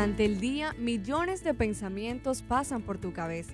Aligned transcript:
Durante 0.00 0.24
el 0.24 0.40
día, 0.40 0.74
millones 0.78 1.44
de 1.44 1.52
pensamientos 1.52 2.40
pasan 2.40 2.80
por 2.80 2.96
tu 2.96 3.12
cabeza. 3.12 3.52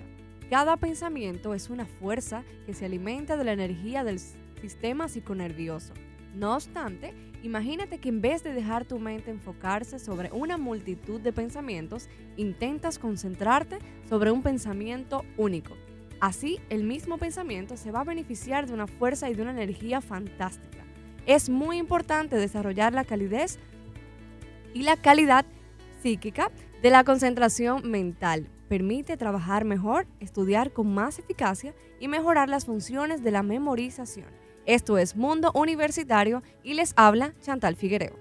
Cada 0.49 0.77
pensamiento 0.77 1.53
es 1.53 1.69
una 1.69 1.85
fuerza 1.85 2.45
que 2.65 2.73
se 2.73 2.85
alimenta 2.85 3.35
de 3.35 3.43
la 3.43 3.51
energía 3.51 4.05
del 4.05 4.17
sistema 4.61 5.09
psiconervioso. 5.09 5.93
No 6.33 6.55
obstante, 6.55 7.13
imagínate 7.43 7.97
que 7.97 8.07
en 8.07 8.21
vez 8.21 8.43
de 8.43 8.53
dejar 8.53 8.85
tu 8.85 8.97
mente 8.97 9.29
enfocarse 9.29 9.99
sobre 9.99 10.31
una 10.31 10.57
multitud 10.57 11.19
de 11.19 11.33
pensamientos, 11.33 12.07
intentas 12.37 12.97
concentrarte 12.97 13.79
sobre 14.07 14.31
un 14.31 14.41
pensamiento 14.41 15.25
único. 15.35 15.75
Así, 16.21 16.61
el 16.69 16.85
mismo 16.85 17.17
pensamiento 17.17 17.75
se 17.75 17.91
va 17.91 17.99
a 17.99 18.05
beneficiar 18.05 18.67
de 18.67 18.73
una 18.73 18.87
fuerza 18.87 19.29
y 19.29 19.33
de 19.33 19.41
una 19.41 19.51
energía 19.51 19.99
fantástica. 19.99 20.85
Es 21.25 21.49
muy 21.49 21.77
importante 21.77 22.37
desarrollar 22.37 22.93
la 22.93 23.03
calidez 23.03 23.59
y 24.73 24.83
la 24.83 24.95
calidad 24.95 25.45
de 26.81 26.89
la 26.89 27.03
concentración 27.03 27.89
mental. 27.89 28.47
Permite 28.69 29.17
trabajar 29.17 29.65
mejor, 29.65 30.07
estudiar 30.21 30.71
con 30.71 30.93
más 30.93 31.19
eficacia 31.19 31.75
y 31.99 32.07
mejorar 32.07 32.47
las 32.47 32.65
funciones 32.65 33.23
de 33.23 33.31
la 33.31 33.43
memorización. 33.43 34.27
Esto 34.65 34.97
es 34.97 35.17
Mundo 35.17 35.51
Universitario 35.53 36.43
y 36.63 36.75
les 36.75 36.93
habla 36.95 37.33
Chantal 37.41 37.75
Figuereo. 37.75 38.15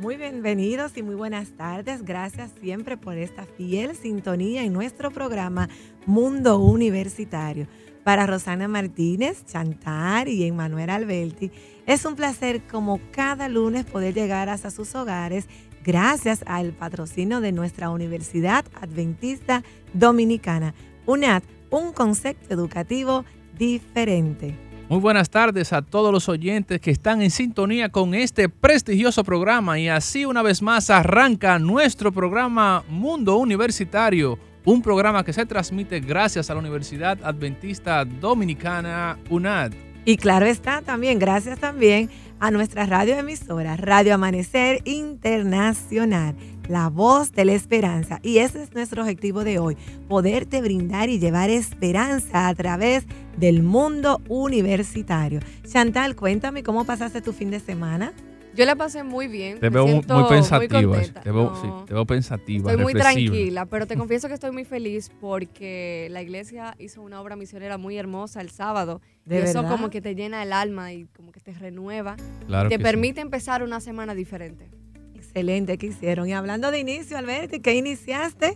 Muy 0.00 0.16
bienvenidos 0.16 0.96
y 0.96 1.02
muy 1.02 1.16
buenas 1.16 1.48
tardes. 1.56 2.04
Gracias 2.04 2.52
siempre 2.60 2.96
por 2.96 3.18
esta 3.18 3.46
fiel 3.46 3.96
sintonía 3.96 4.62
en 4.62 4.72
nuestro 4.72 5.10
programa 5.10 5.68
Mundo 6.06 6.60
Universitario. 6.60 7.66
Para 8.04 8.26
Rosana 8.26 8.68
Martínez, 8.68 9.46
Chantal 9.46 10.28
y 10.28 10.44
Emanuel 10.44 10.90
Alberti, 10.90 11.50
es 11.86 12.04
un 12.04 12.16
placer 12.16 12.62
como 12.70 13.00
cada 13.10 13.48
lunes 13.48 13.86
poder 13.86 14.12
llegar 14.12 14.50
hasta 14.50 14.70
sus 14.70 14.94
hogares 14.94 15.48
gracias 15.82 16.44
al 16.46 16.72
patrocinio 16.72 17.40
de 17.40 17.52
nuestra 17.52 17.88
Universidad 17.88 18.66
Adventista 18.78 19.64
Dominicana, 19.94 20.74
UNAD, 21.06 21.42
un 21.70 21.92
concepto 21.92 22.52
educativo 22.52 23.24
diferente. 23.58 24.54
Muy 24.90 24.98
buenas 24.98 25.30
tardes 25.30 25.72
a 25.72 25.80
todos 25.80 26.12
los 26.12 26.28
oyentes 26.28 26.80
que 26.82 26.90
están 26.90 27.22
en 27.22 27.30
sintonía 27.30 27.88
con 27.88 28.14
este 28.14 28.50
prestigioso 28.50 29.24
programa 29.24 29.78
y 29.78 29.88
así 29.88 30.26
una 30.26 30.42
vez 30.42 30.60
más 30.60 30.90
arranca 30.90 31.58
nuestro 31.58 32.12
programa 32.12 32.84
Mundo 32.86 33.36
Universitario 33.36 34.38
un 34.64 34.80
programa 34.80 35.24
que 35.24 35.32
se 35.32 35.44
transmite 35.46 36.00
gracias 36.00 36.48
a 36.50 36.54
la 36.54 36.60
Universidad 36.60 37.18
Adventista 37.22 38.04
Dominicana 38.04 39.18
UNAD. 39.28 39.72
Y 40.06 40.16
claro 40.16 40.46
está 40.46 40.82
también, 40.82 41.18
gracias 41.18 41.58
también 41.58 42.10
a 42.40 42.50
nuestra 42.50 42.84
radioemisora, 42.84 43.76
Radio 43.76 44.14
Amanecer 44.14 44.80
Internacional, 44.84 46.34
la 46.68 46.88
voz 46.88 47.32
de 47.32 47.46
la 47.46 47.52
esperanza. 47.52 48.20
Y 48.22 48.38
ese 48.38 48.62
es 48.62 48.74
nuestro 48.74 49.02
objetivo 49.02 49.44
de 49.44 49.58
hoy, 49.58 49.76
poderte 50.08 50.60
brindar 50.60 51.08
y 51.08 51.18
llevar 51.18 51.48
esperanza 51.48 52.48
a 52.48 52.54
través 52.54 53.04
del 53.38 53.62
mundo 53.62 54.20
universitario. 54.28 55.40
Chantal, 55.66 56.16
cuéntame 56.16 56.62
cómo 56.62 56.84
pasaste 56.84 57.22
tu 57.22 57.32
fin 57.32 57.50
de 57.50 57.60
semana. 57.60 58.12
Yo 58.54 58.64
la 58.64 58.76
pasé 58.76 59.02
muy 59.02 59.26
bien. 59.26 59.58
Te 59.58 59.68
veo 59.68 59.86
muy 59.86 60.02
pensativa. 60.28 60.68
te, 60.68 60.86
veo, 60.86 61.54
sí, 61.56 61.68
te, 61.86 61.94
veo, 61.94 62.06
pensativa. 62.06 62.70
Estoy 62.70 62.84
muy 62.84 62.94
tranquila, 62.94 63.66
pero 63.66 63.86
te 63.86 63.96
confieso 63.96 64.28
que 64.28 64.34
estoy 64.34 64.52
muy 64.52 64.64
feliz 64.64 65.10
porque 65.20 66.08
la 66.10 66.22
iglesia 66.22 66.74
hizo 66.78 67.02
una 67.02 67.20
obra 67.20 67.36
misionera 67.36 67.78
muy 67.78 67.96
hermosa 67.96 68.40
el 68.40 68.50
sábado. 68.50 69.00
¿De 69.24 69.40
y 69.40 69.42
eso 69.42 69.64
como 69.64 69.90
que 69.90 70.00
te 70.00 70.14
llena 70.14 70.42
el 70.42 70.52
alma 70.52 70.92
y 70.92 71.06
como 71.16 71.32
que 71.32 71.40
te 71.40 71.52
renueva. 71.52 72.16
Claro 72.46 72.68
te 72.68 72.78
permite 72.78 73.20
empezar 73.20 73.62
una 73.62 73.80
semana 73.80 74.14
diferente. 74.14 74.70
Excelente, 75.14 75.78
¿qué 75.78 75.86
hicieron? 75.86 76.28
Y 76.28 76.32
hablando 76.32 76.70
de 76.70 76.78
inicio, 76.78 77.18
Alberti, 77.18 77.60
¿qué 77.60 77.74
iniciaste? 77.74 78.54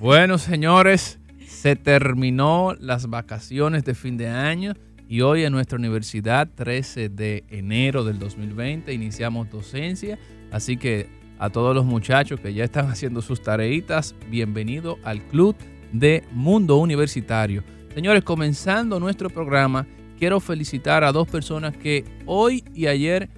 bueno, 0.00 0.38
señores, 0.38 1.18
se 1.46 1.76
terminó 1.76 2.74
las 2.78 3.08
vacaciones 3.08 3.84
de 3.84 3.94
fin 3.94 4.16
de 4.16 4.28
año 4.28 4.74
y 5.14 5.20
hoy 5.20 5.44
en 5.44 5.52
nuestra 5.52 5.78
universidad, 5.78 6.48
13 6.56 7.08
de 7.08 7.44
enero 7.48 8.02
del 8.02 8.18
2020, 8.18 8.92
iniciamos 8.92 9.48
docencia. 9.48 10.18
Así 10.50 10.76
que 10.76 11.06
a 11.38 11.50
todos 11.50 11.72
los 11.72 11.84
muchachos 11.84 12.40
que 12.40 12.52
ya 12.52 12.64
están 12.64 12.86
haciendo 12.90 13.22
sus 13.22 13.40
tareitas, 13.40 14.16
bienvenido 14.28 14.98
al 15.04 15.22
Club 15.22 15.54
de 15.92 16.24
Mundo 16.32 16.78
Universitario. 16.78 17.62
Señores, 17.94 18.24
comenzando 18.24 18.98
nuestro 18.98 19.30
programa, 19.30 19.86
quiero 20.18 20.40
felicitar 20.40 21.04
a 21.04 21.12
dos 21.12 21.28
personas 21.28 21.76
que 21.76 22.04
hoy 22.26 22.64
y 22.74 22.88
ayer 22.88 23.30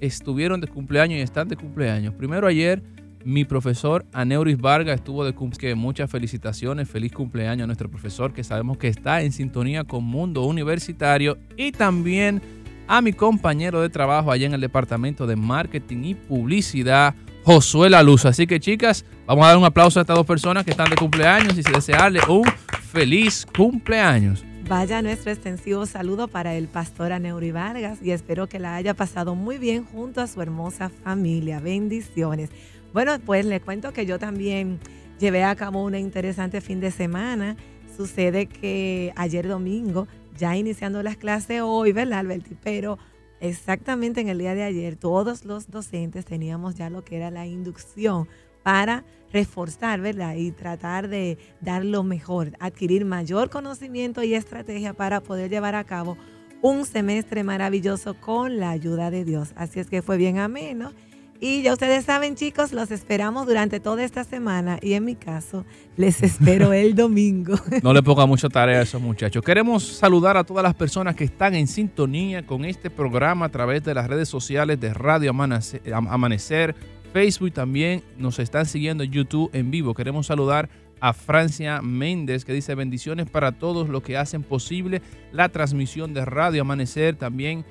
estuvieron 0.00 0.60
de 0.60 0.66
cumpleaños 0.66 1.20
y 1.20 1.22
están 1.22 1.46
de 1.46 1.54
cumpleaños. 1.54 2.12
Primero 2.14 2.48
ayer 2.48 2.82
mi 3.24 3.44
profesor 3.44 4.06
Aneuris 4.12 4.58
Vargas 4.58 4.96
estuvo 4.96 5.24
de 5.24 5.34
cumpleaños. 5.34 5.78
Muchas 5.78 6.10
felicitaciones, 6.10 6.88
feliz 6.88 7.12
cumpleaños 7.12 7.64
a 7.64 7.66
nuestro 7.66 7.90
profesor 7.90 8.32
que 8.32 8.44
sabemos 8.44 8.78
que 8.78 8.88
está 8.88 9.22
en 9.22 9.32
sintonía 9.32 9.84
con 9.84 10.04
Mundo 10.04 10.44
Universitario 10.44 11.38
y 11.56 11.72
también 11.72 12.40
a 12.86 13.00
mi 13.02 13.12
compañero 13.12 13.80
de 13.80 13.88
trabajo 13.88 14.32
allá 14.32 14.46
en 14.46 14.54
el 14.54 14.60
departamento 14.60 15.26
de 15.26 15.36
marketing 15.36 16.04
y 16.04 16.14
publicidad, 16.14 17.14
Josué 17.44 17.88
La. 17.88 18.00
Así 18.24 18.46
que 18.46 18.58
chicas, 18.58 19.04
vamos 19.26 19.44
a 19.44 19.48
dar 19.48 19.58
un 19.58 19.64
aplauso 19.64 20.00
a 20.00 20.02
estas 20.02 20.16
dos 20.16 20.26
personas 20.26 20.64
que 20.64 20.72
están 20.72 20.90
de 20.90 20.96
cumpleaños 20.96 21.56
y 21.56 21.62
desearles 21.62 22.26
un 22.28 22.44
feliz 22.92 23.46
cumpleaños. 23.56 24.44
Vaya 24.68 25.02
nuestro 25.02 25.32
extensivo 25.32 25.84
saludo 25.84 26.28
para 26.28 26.54
el 26.54 26.68
pastor 26.68 27.12
Aneuri 27.12 27.50
Vargas 27.50 27.98
y 28.02 28.12
espero 28.12 28.48
que 28.48 28.60
la 28.60 28.76
haya 28.76 28.94
pasado 28.94 29.34
muy 29.34 29.58
bien 29.58 29.84
junto 29.84 30.20
a 30.20 30.26
su 30.26 30.40
hermosa 30.42 30.90
familia. 30.90 31.58
Bendiciones. 31.58 32.50
Bueno, 32.92 33.18
pues 33.24 33.46
les 33.46 33.62
cuento 33.62 33.92
que 33.92 34.04
yo 34.04 34.18
también 34.18 34.80
llevé 35.20 35.44
a 35.44 35.54
cabo 35.54 35.84
un 35.84 35.94
interesante 35.94 36.60
fin 36.60 36.80
de 36.80 36.90
semana. 36.90 37.56
Sucede 37.96 38.46
que 38.46 39.12
ayer 39.14 39.46
domingo, 39.46 40.08
ya 40.36 40.56
iniciando 40.56 41.02
las 41.02 41.16
clases 41.16 41.60
hoy, 41.62 41.92
¿verdad, 41.92 42.20
Alberti? 42.20 42.56
Pero 42.60 42.98
exactamente 43.40 44.20
en 44.20 44.28
el 44.28 44.38
día 44.38 44.54
de 44.54 44.64
ayer, 44.64 44.96
todos 44.96 45.44
los 45.44 45.70
docentes 45.70 46.24
teníamos 46.24 46.74
ya 46.74 46.90
lo 46.90 47.04
que 47.04 47.16
era 47.16 47.30
la 47.30 47.46
inducción 47.46 48.26
para 48.64 49.04
reforzar, 49.32 50.00
¿verdad? 50.00 50.34
Y 50.34 50.50
tratar 50.50 51.08
de 51.08 51.38
dar 51.60 51.84
lo 51.84 52.02
mejor, 52.02 52.56
adquirir 52.58 53.04
mayor 53.04 53.50
conocimiento 53.50 54.24
y 54.24 54.34
estrategia 54.34 54.94
para 54.94 55.20
poder 55.20 55.48
llevar 55.48 55.76
a 55.76 55.84
cabo 55.84 56.16
un 56.60 56.84
semestre 56.84 57.44
maravilloso 57.44 58.14
con 58.14 58.58
la 58.58 58.70
ayuda 58.70 59.10
de 59.10 59.24
Dios. 59.24 59.52
Así 59.54 59.78
es 59.78 59.88
que 59.88 60.02
fue 60.02 60.16
bien 60.16 60.38
ameno 60.38 60.92
y 61.40 61.62
ya 61.62 61.72
ustedes 61.72 62.04
saben, 62.04 62.34
chicos, 62.34 62.72
los 62.72 62.90
esperamos 62.90 63.46
durante 63.46 63.80
toda 63.80 64.04
esta 64.04 64.24
semana 64.24 64.78
y 64.82 64.92
en 64.92 65.06
mi 65.06 65.14
caso, 65.14 65.64
les 65.96 66.22
espero 66.22 66.72
el 66.72 66.94
domingo. 66.94 67.54
No 67.82 67.94
le 67.94 68.02
ponga 68.02 68.26
mucha 68.26 68.48
tarea 68.48 68.80
a 68.80 68.82
esos 68.82 69.00
muchachos. 69.00 69.42
Queremos 69.42 69.84
saludar 69.84 70.36
a 70.36 70.44
todas 70.44 70.62
las 70.62 70.74
personas 70.74 71.14
que 71.16 71.24
están 71.24 71.54
en 71.54 71.66
sintonía 71.66 72.46
con 72.46 72.64
este 72.64 72.90
programa 72.90 73.46
a 73.46 73.48
través 73.48 73.82
de 73.84 73.94
las 73.94 74.06
redes 74.06 74.28
sociales 74.28 74.78
de 74.78 74.92
Radio 74.92 75.30
Amanecer, 75.30 76.74
Facebook 77.12 77.52
también. 77.52 78.02
Nos 78.18 78.38
están 78.38 78.66
siguiendo 78.66 79.02
en 79.02 79.10
YouTube 79.10 79.50
en 79.54 79.70
vivo. 79.70 79.94
Queremos 79.94 80.26
saludar 80.26 80.68
a 81.00 81.14
Francia 81.14 81.80
Méndez 81.80 82.44
que 82.44 82.52
dice 82.52 82.74
bendiciones 82.74 83.30
para 83.30 83.52
todos 83.52 83.88
los 83.88 84.02
que 84.02 84.18
hacen 84.18 84.42
posible 84.42 85.00
la 85.32 85.48
transmisión 85.48 86.12
de 86.12 86.24
Radio 86.26 86.62
Amanecer. 86.62 87.16
También 87.16 87.64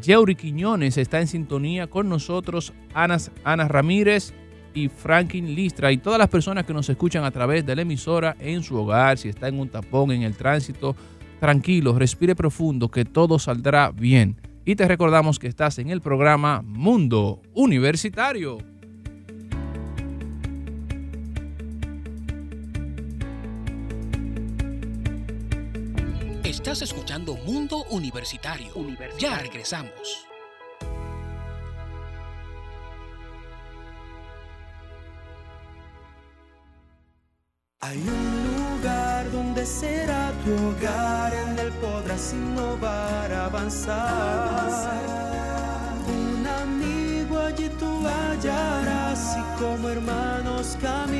Yeuri 0.00 0.34
Quiñones 0.34 0.96
está 0.96 1.20
en 1.20 1.26
sintonía 1.26 1.86
con 1.88 2.08
nosotros, 2.08 2.72
Ana, 2.94 3.18
Ana 3.44 3.68
Ramírez 3.68 4.32
y 4.74 4.88
Franklin 4.88 5.54
Listra 5.54 5.90
y 5.92 5.98
todas 5.98 6.18
las 6.18 6.28
personas 6.28 6.64
que 6.64 6.72
nos 6.72 6.88
escuchan 6.88 7.24
a 7.24 7.30
través 7.30 7.64
de 7.66 7.74
la 7.74 7.82
emisora 7.82 8.36
en 8.38 8.62
su 8.62 8.76
hogar, 8.76 9.18
si 9.18 9.28
está 9.28 9.48
en 9.48 9.58
un 9.58 9.68
tapón, 9.68 10.10
en 10.10 10.22
el 10.22 10.34
tránsito, 10.36 10.94
tranquilo, 11.40 11.98
respire 11.98 12.34
profundo, 12.34 12.90
que 12.90 13.04
todo 13.04 13.38
saldrá 13.38 13.90
bien. 13.90 14.40
Y 14.64 14.76
te 14.76 14.86
recordamos 14.86 15.38
que 15.38 15.46
estás 15.46 15.78
en 15.78 15.90
el 15.90 16.00
programa 16.00 16.62
Mundo 16.62 17.40
Universitario. 17.54 18.58
Estás 26.58 26.82
escuchando 26.82 27.36
Mundo 27.36 27.84
Universitario. 27.90 28.72
Ya 29.16 29.38
regresamos. 29.38 30.26
Hay 37.78 37.96
un 37.98 38.74
lugar 38.74 39.30
donde 39.30 39.64
será 39.64 40.32
tu 40.44 40.52
hogar, 40.52 41.32
en 41.32 41.58
él 41.60 41.72
podrás 41.74 42.32
innovar, 42.32 43.32
avanzar. 43.32 44.98
Un 46.08 46.44
amigo 46.44 47.38
allí 47.38 47.68
tú 47.78 48.04
hallarás 48.04 49.36
y 49.38 49.62
como 49.62 49.90
hermanos 49.90 50.76
caminarán. 50.82 51.17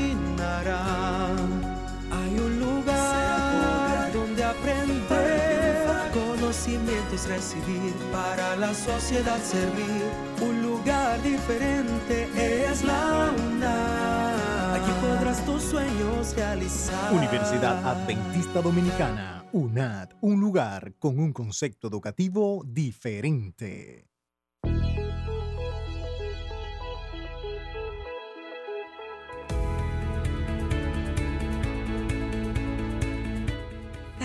Recibir, 7.26 7.92
para 8.12 8.54
la 8.56 8.72
sociedad 8.72 9.38
servir. 9.42 10.04
Un 10.40 10.62
lugar 10.62 11.20
diferente 11.22 12.28
es 12.70 12.84
la 12.84 13.32
UNAM. 13.36 14.80
Aquí 14.80 14.90
podrás 15.00 15.44
tus 15.44 15.62
sueños 15.62 16.34
realizar. 16.36 17.12
Universidad 17.12 17.84
Adventista 17.84 18.62
Dominicana, 18.62 19.44
UNAD, 19.52 20.10
un 20.20 20.40
lugar 20.40 20.94
con 20.98 21.18
un 21.18 21.32
concepto 21.32 21.88
educativo 21.88 22.62
diferente. 22.64 24.08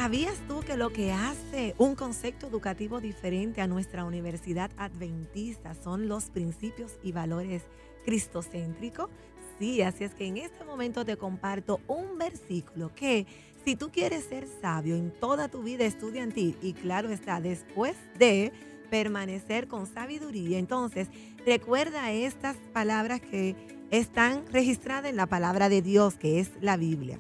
¿Sabías 0.04 0.36
tú 0.50 0.60
que 0.60 0.76
lo 0.76 0.92
que 0.92 1.14
hace 1.14 1.76
un 1.78 1.96
concepto 1.96 2.48
educativo 2.48 3.00
diferente 3.00 3.62
a 3.62 3.68
nuestra 3.68 4.04
universidad 4.04 4.70
adventista 4.76 5.76
son 5.76 6.10
los 6.10 6.26
principios 6.26 6.92
y 7.04 7.14
valores 7.14 7.64
cristocéntricos? 8.04 9.10
Sí, 9.58 9.82
así 9.82 10.04
es 10.04 10.14
que 10.14 10.28
en 10.28 10.36
este 10.36 10.66
momento 10.66 11.06
te 11.06 11.16
comparto 11.16 11.80
un 11.88 12.18
versículo 12.18 12.94
que 12.94 13.26
si 13.64 13.78
tú 13.78 13.92
quieres 13.92 14.26
ser 14.26 14.46
sabio 14.62 14.98
en 14.98 15.10
toda 15.10 15.48
tu 15.48 15.64
vida 15.64 15.86
estudiantil 15.86 16.58
y 16.62 16.74
claro 16.74 17.08
está, 17.08 17.40
después 17.40 17.96
de 18.20 18.52
permanecer 18.90 19.70
con 19.70 19.88
sabiduría, 19.88 20.60
entonces 20.60 21.08
recuerda 21.46 22.12
estas 22.12 22.58
palabras 22.74 23.22
que 23.22 23.56
están 23.90 24.44
registradas 24.52 25.12
en 25.12 25.16
la 25.16 25.28
palabra 25.28 25.70
de 25.70 25.82
Dios, 25.82 26.16
que 26.16 26.42
es 26.42 26.52
la 26.60 26.76
Biblia. 26.76 27.20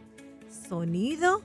Sonido 0.68 1.41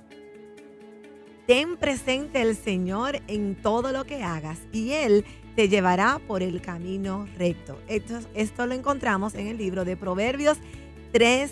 ten 1.49 1.79
presente 1.79 2.43
el 2.43 2.55
Señor 2.55 3.23
en 3.27 3.55
todo 3.55 3.91
lo 3.91 4.05
que 4.05 4.23
hagas 4.23 4.59
y 4.71 4.91
Él 4.91 5.25
te 5.57 5.71
llevará 5.71 6.21
por 6.29 6.43
el 6.43 6.61
camino 6.61 7.27
recto. 7.39 7.81
Esto, 7.89 8.21
esto 8.35 8.67
lo 8.67 8.75
encontramos 8.75 9.35
en 9.35 9.47
el 9.47 9.57
libro 9.57 9.87
de 9.87 9.97
Proverbios 9.97 10.59
3, 11.13 11.51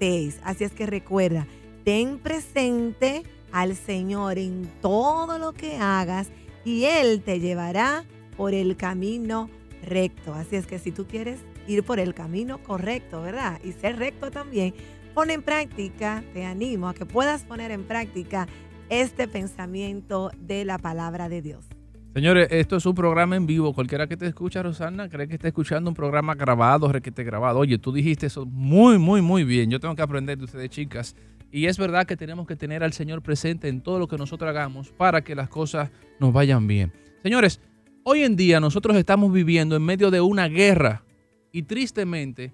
6. 0.00 0.40
Así 0.42 0.64
es 0.64 0.72
que 0.72 0.86
recuerda, 0.86 1.46
ten 1.84 2.18
presente 2.18 3.22
al 3.52 3.76
Señor 3.76 4.38
en 4.38 4.68
todo 4.82 5.38
lo 5.38 5.52
que 5.52 5.76
hagas 5.76 6.26
y 6.64 6.86
Él 6.86 7.22
te 7.22 7.38
llevará 7.38 8.04
por 8.36 8.54
el 8.54 8.76
camino 8.76 9.48
recto. 9.84 10.34
Así 10.34 10.56
es 10.56 10.66
que 10.66 10.80
si 10.80 10.90
tú 10.90 11.06
quieres 11.06 11.38
ir 11.68 11.84
por 11.84 12.00
el 12.00 12.12
camino 12.12 12.60
correcto, 12.60 13.22
¿verdad? 13.22 13.60
Y 13.62 13.70
ser 13.70 14.00
recto 14.00 14.32
también, 14.32 14.74
pon 15.14 15.30
en 15.30 15.42
práctica, 15.42 16.24
te 16.34 16.44
animo 16.44 16.88
a 16.88 16.94
que 16.94 17.06
puedas 17.06 17.44
poner 17.44 17.70
en 17.70 17.84
práctica 17.84 18.48
este 18.90 19.28
pensamiento 19.28 20.30
de 20.38 20.64
la 20.64 20.78
palabra 20.78 21.28
de 21.28 21.42
Dios. 21.42 21.66
Señores, 22.14 22.48
esto 22.50 22.76
es 22.76 22.86
un 22.86 22.94
programa 22.94 23.36
en 23.36 23.46
vivo. 23.46 23.72
Cualquiera 23.74 24.06
que 24.06 24.16
te 24.16 24.26
escucha, 24.26 24.62
Rosana, 24.62 25.08
cree 25.08 25.28
que 25.28 25.34
está 25.34 25.48
escuchando 25.48 25.90
un 25.90 25.94
programa 25.94 26.34
grabado, 26.34 26.90
requete 26.90 27.22
grabado. 27.22 27.58
Oye, 27.60 27.78
tú 27.78 27.92
dijiste 27.92 28.26
eso 28.26 28.46
muy, 28.46 28.98
muy, 28.98 29.22
muy 29.22 29.44
bien. 29.44 29.70
Yo 29.70 29.78
tengo 29.78 29.94
que 29.94 30.02
aprender 30.02 30.38
de 30.38 30.44
ustedes, 30.44 30.70
chicas. 30.70 31.14
Y 31.52 31.66
es 31.66 31.78
verdad 31.78 32.06
que 32.06 32.16
tenemos 32.16 32.46
que 32.46 32.56
tener 32.56 32.82
al 32.82 32.92
Señor 32.92 33.22
presente 33.22 33.68
en 33.68 33.80
todo 33.82 33.98
lo 33.98 34.08
que 34.08 34.18
nosotros 34.18 34.48
hagamos 34.48 34.90
para 34.90 35.22
que 35.22 35.34
las 35.34 35.48
cosas 35.48 35.90
nos 36.18 36.32
vayan 36.32 36.66
bien. 36.66 36.92
Señores, 37.22 37.60
hoy 38.04 38.22
en 38.22 38.36
día 38.36 38.58
nosotros 38.58 38.96
estamos 38.96 39.32
viviendo 39.32 39.76
en 39.76 39.82
medio 39.82 40.10
de 40.10 40.20
una 40.20 40.48
guerra 40.48 41.04
y 41.52 41.62
tristemente, 41.62 42.52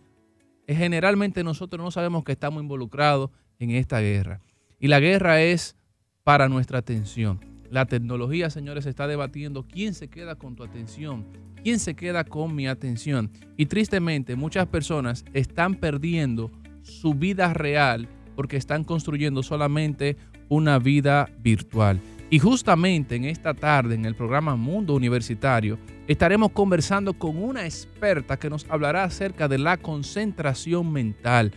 generalmente 0.68 1.42
nosotros 1.42 1.82
no 1.82 1.90
sabemos 1.90 2.24
que 2.24 2.32
estamos 2.32 2.62
involucrados 2.62 3.30
en 3.58 3.70
esta 3.70 4.00
guerra. 4.00 4.40
Y 4.78 4.88
la 4.88 5.00
guerra 5.00 5.40
es 5.42 5.76
para 6.24 6.48
nuestra 6.48 6.78
atención. 6.78 7.38
La 7.70 7.84
tecnología, 7.86 8.50
señores, 8.50 8.86
está 8.86 9.06
debatiendo 9.06 9.66
quién 9.66 9.94
se 9.94 10.08
queda 10.08 10.36
con 10.36 10.56
tu 10.56 10.64
atención, 10.64 11.26
quién 11.62 11.78
se 11.78 11.94
queda 11.94 12.24
con 12.24 12.54
mi 12.54 12.66
atención. 12.66 13.30
Y 13.56 13.66
tristemente 13.66 14.34
muchas 14.34 14.66
personas 14.66 15.24
están 15.34 15.74
perdiendo 15.74 16.50
su 16.82 17.14
vida 17.14 17.52
real 17.52 18.08
porque 18.34 18.56
están 18.56 18.84
construyendo 18.84 19.42
solamente 19.42 20.16
una 20.48 20.78
vida 20.78 21.30
virtual. 21.40 22.00
Y 22.30 22.38
justamente 22.38 23.16
en 23.16 23.24
esta 23.24 23.54
tarde, 23.54 23.94
en 23.94 24.06
el 24.06 24.14
programa 24.14 24.56
Mundo 24.56 24.94
Universitario, 24.94 25.78
estaremos 26.08 26.52
conversando 26.52 27.12
con 27.14 27.36
una 27.42 27.64
experta 27.64 28.38
que 28.38 28.50
nos 28.50 28.66
hablará 28.70 29.04
acerca 29.04 29.46
de 29.46 29.58
la 29.58 29.76
concentración 29.76 30.90
mental 30.90 31.52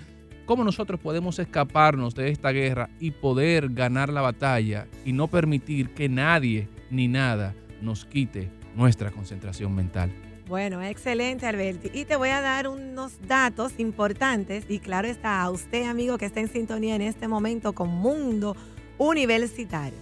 cómo 0.47 0.63
nosotros 0.63 0.99
podemos 0.99 1.37
escaparnos 1.37 2.15
de 2.15 2.29
esta 2.29 2.51
guerra 2.51 2.89
y 2.99 3.11
poder 3.11 3.69
ganar 3.69 4.09
la 4.09 4.21
batalla 4.21 4.87
y 5.05 5.11
no 5.11 5.27
permitir 5.27 5.93
que 5.93 6.09
nadie 6.09 6.67
ni 6.89 7.07
nada 7.07 7.53
nos 7.81 8.05
quite 8.05 8.49
nuestra 8.75 9.11
concentración 9.11 9.75
mental. 9.75 10.11
Bueno, 10.47 10.81
excelente 10.81 11.45
Alberti. 11.45 11.91
Y 11.93 12.05
te 12.05 12.15
voy 12.15 12.29
a 12.29 12.39
dar 12.39 12.69
unos 12.69 13.19
datos 13.27 13.73
importantes 13.77 14.63
y 14.69 14.79
claro 14.79 15.09
está 15.09 15.41
a 15.41 15.51
usted 15.51 15.85
amigo 15.85 16.17
que 16.17 16.25
está 16.25 16.39
en 16.39 16.47
sintonía 16.47 16.95
en 16.95 17.01
este 17.01 17.27
momento 17.27 17.73
con 17.73 17.89
Mundo 17.89 18.55
Universitario. 18.97 19.99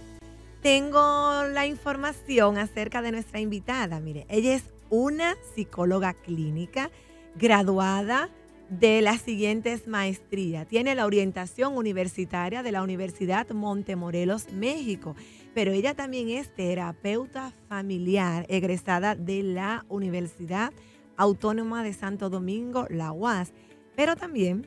Tengo 0.62 1.42
la 1.52 1.66
información 1.66 2.56
acerca 2.58 3.02
de 3.02 3.10
nuestra 3.10 3.40
invitada. 3.40 3.98
Mire, 3.98 4.26
ella 4.28 4.54
es 4.54 4.62
una 4.88 5.34
psicóloga 5.54 6.14
clínica 6.14 6.90
graduada 7.34 8.30
de 8.68 9.00
las 9.00 9.20
siguientes 9.20 9.86
maestrías. 9.86 10.66
Tiene 10.66 10.94
la 10.94 11.06
orientación 11.06 11.76
universitaria 11.76 12.62
de 12.62 12.72
la 12.72 12.82
Universidad 12.82 13.48
Montemorelos, 13.50 14.52
México, 14.52 15.14
pero 15.54 15.72
ella 15.72 15.94
también 15.94 16.28
es 16.28 16.54
terapeuta 16.54 17.52
familiar 17.68 18.44
egresada 18.48 19.14
de 19.14 19.42
la 19.42 19.84
Universidad 19.88 20.72
Autónoma 21.16 21.82
de 21.82 21.92
Santo 21.92 22.28
Domingo, 22.28 22.86
la 22.90 23.12
UAS, 23.12 23.52
pero 23.94 24.16
también 24.16 24.66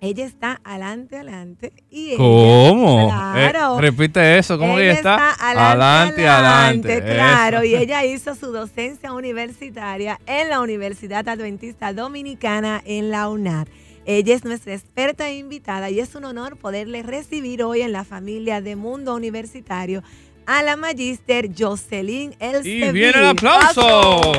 ella 0.00 0.24
está 0.24 0.60
adelante, 0.64 1.16
adelante. 1.16 1.72
Y 1.90 2.16
¿Cómo? 2.16 3.12
Eh, 3.36 3.52
repite 3.78 4.38
eso, 4.38 4.58
¿cómo 4.58 4.78
ella, 4.78 4.92
está? 4.92 5.34
Adelante, 5.34 6.28
adelante. 6.28 7.02
claro, 7.02 7.64
y 7.64 7.74
ella 7.74 8.04
hizo 8.04 8.34
su 8.34 8.52
docencia 8.52 9.12
universitaria 9.12 10.20
en 10.26 10.50
la 10.50 10.60
Universidad 10.60 11.28
Adventista 11.28 11.92
Dominicana 11.92 12.80
en 12.84 13.10
la 13.10 13.28
UNAD. 13.28 13.66
Ella 14.06 14.34
es 14.34 14.44
nuestra 14.44 14.72
experta 14.72 15.28
e 15.28 15.36
invitada 15.36 15.90
y 15.90 16.00
es 16.00 16.14
un 16.14 16.24
honor 16.24 16.56
poderle 16.56 17.02
recibir 17.02 17.62
hoy 17.62 17.82
en 17.82 17.92
la 17.92 18.04
familia 18.04 18.60
de 18.60 18.76
Mundo 18.76 19.14
Universitario 19.14 20.02
a 20.46 20.62
la 20.62 20.76
magíster 20.76 21.50
Jocelyn 21.56 22.34
El 22.38 22.66
Y 22.66 22.90
viene 22.90 23.18
el 23.18 23.26
aplauso. 23.26 24.32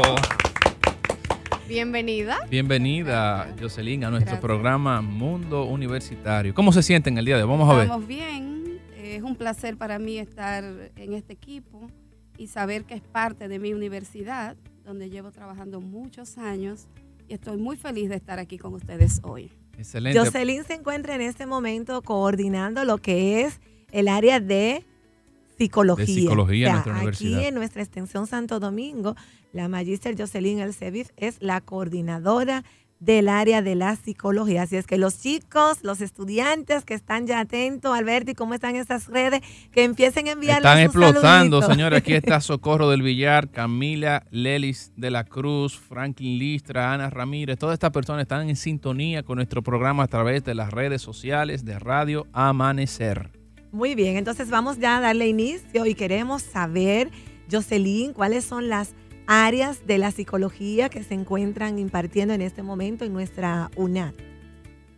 Bienvenida. 1.70 2.40
Bienvenida, 2.50 3.56
Jocelyn, 3.62 4.04
a 4.04 4.10
nuestro 4.10 4.40
programa 4.40 5.04
Mundo 5.04 5.66
Universitario. 5.66 6.52
¿Cómo 6.56 6.74
se 6.74 6.82
sienten 6.82 7.16
el 7.20 7.26
día 7.26 7.38
de 7.38 7.44
hoy? 7.44 7.50
Vamos 7.50 7.70
a 7.70 7.74
ver. 7.74 7.84
Estamos 7.84 8.08
bien. 8.08 8.80
Es 8.98 9.22
un 9.22 9.36
placer 9.36 9.78
para 9.78 10.00
mí 10.00 10.18
estar 10.18 10.64
en 10.96 11.14
este 11.14 11.34
equipo 11.34 11.88
y 12.40 12.48
saber 12.48 12.86
que 12.86 12.96
es 12.96 13.04
parte 13.04 13.48
de 13.48 13.60
mi 13.60 13.74
universidad, 13.74 14.58
donde 14.84 15.12
llevo 15.12 15.32
trabajando 15.32 15.80
muchos 15.80 16.40
años 16.40 16.88
y 17.28 17.36
estoy 17.36 17.58
muy 17.58 17.78
feliz 17.78 18.10
de 18.10 18.16
estar 18.16 18.40
aquí 18.40 18.58
con 18.58 18.74
ustedes 18.74 19.22
hoy. 19.22 19.52
Excelente. 19.78 20.18
Jocelyn 20.18 20.64
se 20.64 20.74
encuentra 20.74 21.14
en 21.14 21.22
este 21.22 21.46
momento 21.46 22.02
coordinando 22.02 22.84
lo 22.84 22.98
que 22.98 23.42
es 23.42 23.62
el 23.92 24.08
área 24.08 24.40
de 24.40 24.88
psicología. 25.60 26.06
De 26.06 26.13
psicología 26.13 26.68
en 26.68 26.74
nuestra 26.74 26.94
universidad. 26.94 27.38
Aquí 27.38 27.48
en 27.48 27.56
nuestra 27.56 27.84
extensión 27.84 28.25
Santo 28.25 28.60
Domingo 28.60 29.16
la 29.51 29.68
magíster 29.68 30.16
Jocelyn 30.18 30.60
Elseviv 30.60 31.08
es 31.18 31.38
la 31.42 31.62
coordinadora 31.62 32.63
del 33.00 33.30
área 33.30 33.62
de 33.62 33.75
la 33.75 33.96
psicología. 33.96 34.63
Así 34.63 34.75
es 34.75 34.86
que 34.86 34.98
los 34.98 35.20
chicos, 35.20 35.80
los 35.84 36.01
estudiantes 36.01 36.84
que 36.84 36.94
están 36.94 37.28
ya 37.28 37.39
atentos, 37.39 37.98
Alberti, 37.98 38.36
cómo 38.36 38.54
están 38.54 38.75
esas 38.75 39.08
redes, 39.08 39.42
que 39.72 39.86
empiecen 39.86 40.28
a 40.28 40.32
enviar 40.32 40.58
Están 40.58 40.80
explotando, 40.80 41.62
señores. 41.62 42.00
Aquí 42.00 42.13
está 42.13 42.42
Socorro 42.42 42.89
del 42.89 43.01
Villar, 43.01 43.50
Camila 43.50 44.25
Lelis 44.32 44.92
de 44.98 45.12
la 45.12 45.24
Cruz, 45.24 45.80
Franklin 45.80 46.38
Listra, 46.38 46.94
Ana 46.94 47.10
Ramírez. 47.10 47.58
Todas 47.58 47.74
estas 47.74 47.92
personas 47.92 48.24
están 48.24 48.50
en 48.50 48.58
sintonía 48.58 49.24
con 49.24 49.38
nuestro 49.38 49.63
programa 49.63 50.04
a 50.04 50.08
través 50.08 50.44
de 50.44 50.56
las 50.56 50.72
redes 50.72 51.01
sociales 51.01 51.63
de 51.63 51.80
Radio 51.80 52.28
Amanecer. 52.34 53.38
Muy 53.72 53.94
bien, 53.94 54.18
entonces 54.18 54.50
vamos 54.50 54.80
ya 54.80 54.98
a 54.98 55.02
darle 55.02 55.28
inicio 55.28 55.86
y 55.86 55.94
queremos 55.94 56.42
saber, 56.42 57.12
Jocelyn, 57.52 58.14
cuáles 58.14 58.44
son 58.44 58.68
las 58.68 58.96
áreas 59.28 59.86
de 59.86 60.00
la 60.00 60.10
psicología 60.10 60.90
que 60.90 61.04
se 61.04 61.14
encuentran 61.14 61.78
impartiendo 61.78 62.34
en 62.34 62.42
este 62.42 62.64
momento 62.64 63.06
en 63.06 63.14
nuestra 63.14 63.70
UNAD? 63.76 64.16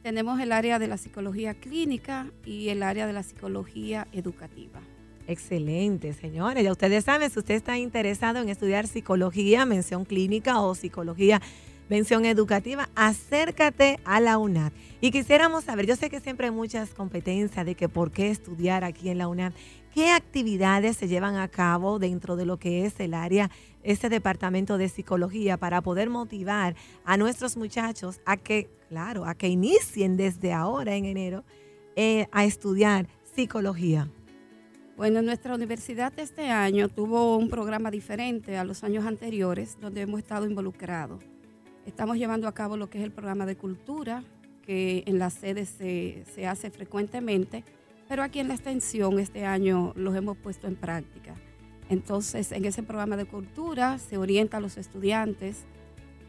Tenemos 0.03 0.39
el 0.39 0.53
área 0.53 0.79
de 0.79 0.87
la 0.87 0.97
psicología 0.97 1.53
clínica 1.53 2.31
y 2.45 2.69
el 2.69 2.81
área 2.81 3.05
de 3.07 3.13
la 3.13 3.23
psicología 3.23 4.07
educativa. 4.13 4.79
Excelente, 5.27 6.13
señores. 6.13 6.63
Ya 6.63 6.71
ustedes 6.71 7.03
saben, 7.03 7.29
si 7.29 7.39
usted 7.39 7.55
está 7.55 7.77
interesado 7.77 8.39
en 8.39 8.47
estudiar 8.47 8.87
psicología, 8.87 9.65
mención 9.65 10.05
clínica 10.05 10.61
o 10.61 10.75
psicología 10.75 11.41
mención 11.91 12.23
educativa, 12.23 12.87
acércate 12.95 13.99
a 14.05 14.21
la 14.21 14.37
UNAD. 14.37 14.71
Y 15.01 15.11
quisiéramos 15.11 15.65
saber, 15.65 15.85
yo 15.85 15.97
sé 15.97 16.09
que 16.09 16.21
siempre 16.21 16.47
hay 16.47 16.53
muchas 16.53 16.93
competencias 16.93 17.65
de 17.65 17.75
que 17.75 17.89
por 17.89 18.11
qué 18.11 18.29
estudiar 18.29 18.85
aquí 18.85 19.09
en 19.09 19.17
la 19.17 19.27
UNAD, 19.27 19.51
qué 19.93 20.09
actividades 20.09 20.95
se 20.95 21.09
llevan 21.09 21.35
a 21.35 21.49
cabo 21.49 21.99
dentro 21.99 22.37
de 22.37 22.45
lo 22.45 22.55
que 22.55 22.85
es 22.85 22.97
el 23.01 23.13
área, 23.13 23.51
este 23.83 24.07
departamento 24.07 24.77
de 24.77 24.87
psicología 24.87 25.57
para 25.57 25.81
poder 25.81 26.09
motivar 26.09 26.77
a 27.03 27.17
nuestros 27.17 27.57
muchachos 27.57 28.21
a 28.25 28.37
que, 28.37 28.69
claro, 28.87 29.25
a 29.25 29.35
que 29.35 29.49
inicien 29.49 30.15
desde 30.15 30.53
ahora 30.53 30.95
en 30.95 31.03
enero 31.03 31.43
eh, 31.97 32.27
a 32.31 32.45
estudiar 32.45 33.09
psicología. 33.35 34.07
Bueno, 34.95 35.21
nuestra 35.21 35.55
universidad 35.55 36.13
este 36.17 36.51
año 36.51 36.87
tuvo 36.87 37.35
un 37.35 37.49
programa 37.49 37.91
diferente 37.91 38.57
a 38.57 38.63
los 38.63 38.85
años 38.85 39.05
anteriores 39.05 39.77
donde 39.81 39.99
hemos 39.99 40.19
estado 40.19 40.45
involucrados. 40.45 41.30
Estamos 41.85 42.17
llevando 42.17 42.47
a 42.47 42.53
cabo 42.53 42.77
lo 42.77 42.89
que 42.89 42.99
es 42.99 43.03
el 43.03 43.11
programa 43.11 43.45
de 43.45 43.55
cultura, 43.55 44.23
que 44.61 45.03
en 45.07 45.17
las 45.17 45.33
sedes 45.33 45.69
se, 45.69 46.23
se 46.33 46.45
hace 46.45 46.69
frecuentemente, 46.69 47.63
pero 48.07 48.21
aquí 48.21 48.39
en 48.39 48.49
la 48.49 48.53
extensión 48.53 49.19
este 49.19 49.45
año 49.45 49.93
los 49.95 50.15
hemos 50.15 50.37
puesto 50.37 50.67
en 50.67 50.75
práctica. 50.75 51.35
Entonces, 51.89 52.51
en 52.51 52.65
ese 52.65 52.83
programa 52.83 53.17
de 53.17 53.25
cultura 53.25 53.97
se 53.97 54.17
orienta 54.17 54.57
a 54.57 54.59
los 54.61 54.77
estudiantes 54.77 55.65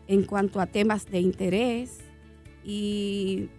en 0.08 0.24
cuanto 0.24 0.58
a 0.60 0.66
temas 0.66 1.06
de 1.06 1.20
interés 1.20 1.98
y, 2.64 3.50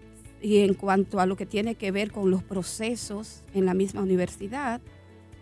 y 0.41 0.59
en 0.59 0.73
cuanto 0.73 1.19
a 1.19 1.25
lo 1.27 1.37
que 1.37 1.45
tiene 1.45 1.75
que 1.75 1.91
ver 1.91 2.11
con 2.11 2.31
los 2.31 2.43
procesos 2.43 3.43
en 3.53 3.65
la 3.65 3.73
misma 3.73 4.01
universidad. 4.01 4.81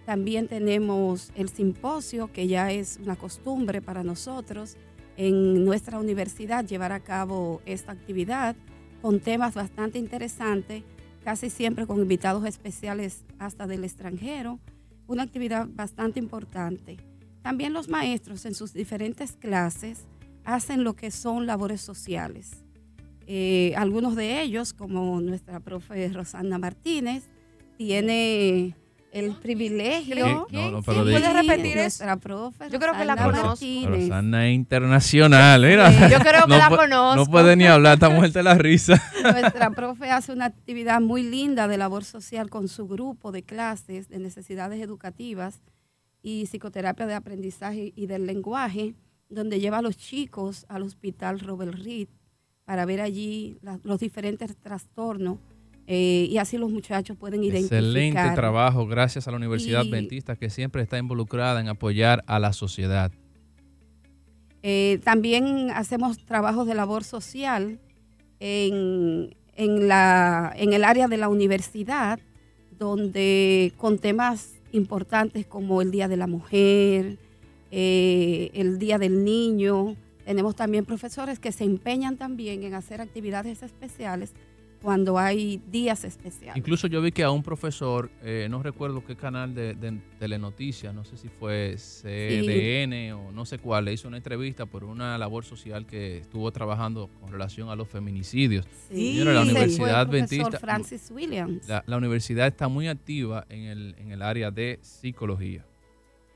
También 0.05 0.47
tenemos 0.47 1.31
el 1.35 1.49
simposio, 1.49 2.31
que 2.31 2.47
ya 2.47 2.71
es 2.71 2.99
una 3.01 3.15
costumbre 3.15 3.81
para 3.81 4.03
nosotros 4.03 4.75
en 5.17 5.65
nuestra 5.65 5.99
universidad 5.99 6.65
llevar 6.65 6.91
a 6.91 7.01
cabo 7.01 7.61
esta 7.65 7.91
actividad 7.91 8.55
con 9.01 9.19
temas 9.19 9.55
bastante 9.55 9.99
interesantes, 9.99 10.83
casi 11.23 11.49
siempre 11.49 11.87
con 11.87 11.99
invitados 11.99 12.45
especiales 12.45 13.23
hasta 13.39 13.67
del 13.67 13.83
extranjero, 13.83 14.59
una 15.07 15.23
actividad 15.23 15.67
bastante 15.69 16.19
importante. 16.19 16.97
También 17.41 17.73
los 17.73 17.89
maestros 17.89 18.45
en 18.45 18.53
sus 18.53 18.73
diferentes 18.73 19.33
clases 19.33 20.05
hacen 20.43 20.83
lo 20.83 20.95
que 20.95 21.11
son 21.11 21.45
labores 21.45 21.81
sociales. 21.81 22.63
Eh, 23.27 23.73
algunos 23.75 24.15
de 24.15 24.41
ellos, 24.41 24.73
como 24.73 25.19
nuestra 25.21 25.59
profe 25.59 26.07
Rosana 26.09 26.57
Martínez, 26.57 27.23
tiene 27.77 28.75
el 29.11 29.31
privilegio. 29.33 30.47
¿Qué? 30.49 30.55
No, 30.55 30.71
no, 30.71 30.81
pero 30.83 31.05
Sí, 31.05 31.11
¿Puedes 31.11 31.33
repetir 31.33 31.65
eso? 31.77 31.81
nuestra 32.05 32.15
profe 32.17 32.69
Yo 32.71 32.79
creo 32.79 32.93
que 32.93 33.05
la 33.05 33.15
conozco. 33.17 33.65
Rosana 33.87 34.47
es 34.47 34.55
internacional, 34.55 35.61
mira. 35.61 35.91
Sí, 35.91 35.99
yo 36.13 36.19
creo 36.19 36.43
que 36.43 36.47
no 36.49 36.57
la 36.57 36.69
conozco. 36.69 37.15
No 37.17 37.25
puede 37.25 37.55
ni 37.55 37.65
hablar, 37.65 37.95
está 37.95 38.09
muerta 38.09 38.41
la 38.41 38.55
risa. 38.55 39.01
Nuestra 39.21 39.69
profe 39.71 40.09
hace 40.11 40.31
una 40.31 40.45
actividad 40.45 41.01
muy 41.01 41.23
linda 41.23 41.67
de 41.67 41.77
labor 41.77 42.03
social 42.05 42.49
con 42.49 42.67
su 42.67 42.87
grupo 42.87 43.31
de 43.31 43.43
clases 43.43 44.07
de 44.09 44.19
necesidades 44.19 44.81
educativas 44.81 45.61
y 46.23 46.45
psicoterapia 46.45 47.05
de 47.07 47.15
aprendizaje 47.15 47.91
y 47.95 48.05
del 48.07 48.25
lenguaje, 48.25 48.93
donde 49.29 49.59
lleva 49.59 49.79
a 49.79 49.81
los 49.81 49.97
chicos 49.97 50.65
al 50.69 50.83
hospital 50.83 51.39
Robert 51.39 51.73
Reed 51.73 52.07
para 52.63 52.85
ver 52.85 53.01
allí 53.01 53.57
la- 53.61 53.79
los 53.83 53.99
diferentes 53.99 54.55
trastornos 54.55 55.37
eh, 55.93 56.29
y 56.29 56.37
así 56.37 56.57
los 56.57 56.71
muchachos 56.71 57.17
pueden 57.17 57.43
identificar. 57.43 57.79
Excelente 57.79 58.31
trabajo, 58.33 58.87
gracias 58.87 59.27
a 59.27 59.31
la 59.31 59.35
Universidad 59.35 59.81
Adventista 59.81 60.37
que 60.37 60.49
siempre 60.49 60.81
está 60.81 60.97
involucrada 60.97 61.59
en 61.59 61.67
apoyar 61.67 62.23
a 62.27 62.39
la 62.39 62.53
sociedad. 62.53 63.11
Eh, 64.63 65.01
también 65.03 65.69
hacemos 65.71 66.23
trabajos 66.23 66.65
de 66.65 66.75
labor 66.75 67.03
social 67.03 67.81
en, 68.39 69.35
en 69.57 69.89
la, 69.89 70.53
en 70.55 70.71
el 70.71 70.85
área 70.85 71.09
de 71.09 71.17
la 71.17 71.27
universidad, 71.27 72.21
donde 72.79 73.73
con 73.75 73.99
temas 73.99 74.53
importantes 74.71 75.45
como 75.45 75.81
el 75.81 75.91
Día 75.91 76.07
de 76.07 76.15
la 76.15 76.27
Mujer, 76.27 77.17
eh, 77.69 78.49
el 78.53 78.79
Día 78.79 78.97
del 78.97 79.25
Niño, 79.25 79.97
tenemos 80.23 80.55
también 80.55 80.85
profesores 80.85 81.37
que 81.37 81.51
se 81.51 81.65
empeñan 81.65 82.15
también 82.15 82.63
en 82.63 82.75
hacer 82.75 83.01
actividades 83.01 83.61
especiales 83.61 84.31
cuando 84.81 85.17
hay 85.19 85.61
días 85.71 86.03
especiales. 86.03 86.57
Incluso 86.57 86.87
yo 86.87 87.01
vi 87.01 87.11
que 87.11 87.23
a 87.23 87.29
un 87.31 87.43
profesor, 87.43 88.09
eh, 88.23 88.47
no 88.49 88.63
recuerdo 88.63 89.05
qué 89.05 89.15
canal 89.15 89.53
de, 89.53 89.75
de 89.75 89.99
telenoticias, 90.17 90.93
no 90.93 91.03
sé 91.05 91.17
si 91.17 91.29
fue 91.29 91.75
CDN 91.77 93.13
o 93.13 93.31
no 93.31 93.45
sé 93.45 93.59
cuál, 93.59 93.85
le 93.85 93.93
hizo 93.93 94.07
una 94.07 94.17
entrevista 94.17 94.65
por 94.65 94.83
una 94.83 95.17
labor 95.17 95.43
social 95.45 95.85
que 95.85 96.17
estuvo 96.19 96.51
trabajando 96.51 97.09
con 97.19 97.31
relación 97.31 97.69
a 97.69 97.75
los 97.75 97.87
feminicidios. 97.87 98.65
Sí, 98.89 99.13
Señora, 99.17 99.33
la 99.33 99.41
ese 99.43 99.51
fue 99.51 99.59
el 99.59 99.65
Universidad 99.65 100.07
profesor 100.07 100.39
Adventista- 100.41 100.59
Francis 100.59 101.11
Williams. 101.11 101.67
La, 101.67 101.83
la 101.85 101.97
universidad 101.97 102.47
está 102.47 102.67
muy 102.67 102.87
activa 102.87 103.45
en 103.49 103.61
el, 103.65 103.95
en 103.99 104.11
el 104.11 104.21
área 104.21 104.51
de 104.51 104.79
psicología. 104.81 105.65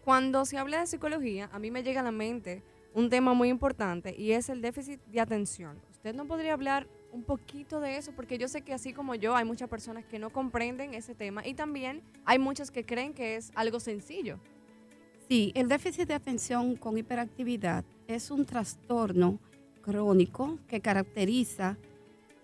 Cuando 0.03 0.45
se 0.45 0.57
habla 0.57 0.81
de 0.81 0.87
psicología, 0.87 1.49
a 1.51 1.57
mí 1.59 1.71
me 1.71 1.81
llega 1.83 2.01
a 2.01 2.03
la 2.03 2.11
mente 2.11 2.61
un 2.93 3.09
tema 3.09 3.33
muy 3.33 3.49
importante 3.49 4.15
y 4.17 4.31
es 4.31 4.49
el 4.49 4.61
déficit 4.61 4.99
de 5.07 5.19
atención. 5.19 5.79
¿Usted 5.91 6.13
no 6.13 6.27
podría 6.27 6.53
hablar 6.53 6.87
un 7.15 7.23
poquito 7.23 7.79
de 7.79 7.97
eso? 7.97 8.11
Porque 8.11 8.37
yo 8.37 8.47
sé 8.47 8.61
que 8.61 8.73
así 8.73 8.93
como 8.93 9.15
yo, 9.15 9.35
hay 9.35 9.45
muchas 9.45 9.69
personas 9.69 10.05
que 10.05 10.19
no 10.19 10.29
comprenden 10.29 10.93
ese 10.93 11.15
tema 11.15 11.47
y 11.47 11.53
también 11.53 12.03
hay 12.25 12.37
muchas 12.37 12.69
que 12.69 12.85
creen 12.85 13.13
que 13.13 13.37
es 13.37 13.51
algo 13.55 13.79
sencillo. 13.79 14.37
Sí, 15.27 15.51
el 15.55 15.67
déficit 15.67 16.07
de 16.07 16.13
atención 16.13 16.75
con 16.75 16.97
hiperactividad 16.97 17.83
es 18.07 18.29
un 18.29 18.45
trastorno 18.45 19.39
crónico 19.81 20.59
que 20.67 20.81
caracteriza, 20.81 21.77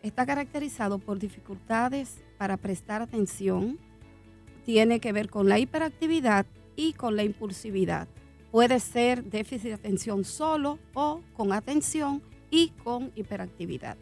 está 0.01 0.25
caracterizado 0.25 0.97
por 0.97 1.19
dificultades 1.19 2.23
para 2.37 2.57
prestar 2.57 3.01
atención, 3.01 3.77
tiene 4.65 4.99
que 4.99 5.11
ver 5.11 5.29
con 5.29 5.49
la 5.49 5.59
hiperactividad 5.59 6.45
y 6.75 6.93
con 6.93 7.15
la 7.15 7.23
impulsividad. 7.23 8.07
Puede 8.51 8.79
ser 8.79 9.23
déficit 9.25 9.67
de 9.69 9.73
atención 9.73 10.23
solo 10.23 10.79
o 10.93 11.21
con 11.33 11.53
atención 11.53 12.23
y 12.49 12.69
con 12.83 13.11
hiperactividad. 13.15 13.97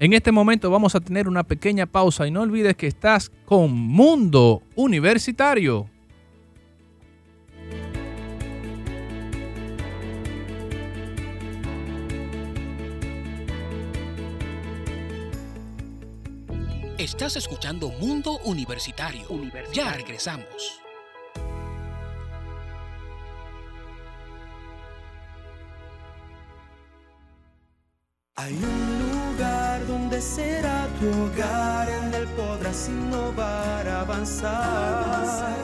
En 0.00 0.12
este 0.12 0.30
momento 0.30 0.70
vamos 0.70 0.94
a 0.94 1.00
tener 1.00 1.26
una 1.26 1.42
pequeña 1.42 1.86
pausa 1.86 2.24
y 2.26 2.30
no 2.30 2.42
olvides 2.42 2.76
que 2.76 2.86
estás 2.86 3.32
con 3.44 3.72
Mundo 3.72 4.62
Universitario. 4.76 5.90
Estás 16.96 17.36
escuchando 17.36 17.88
Mundo 18.00 18.38
Universitario. 18.44 19.26
Ya 19.72 19.94
regresamos. 19.94 20.87
Tu 31.00 31.08
hogar, 31.08 31.88
en 31.88 32.14
él 32.14 32.26
podrás 32.36 32.88
innovar, 32.88 33.88
avanzar. 33.88 35.54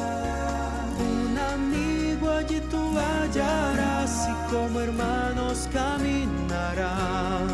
Un 0.98 1.38
amigo 1.38 2.30
allí 2.30 2.60
tú 2.70 2.96
hallarás 2.96 4.28
y 4.28 4.54
como 4.54 4.80
hermanos 4.80 5.68
caminarán. 5.72 7.48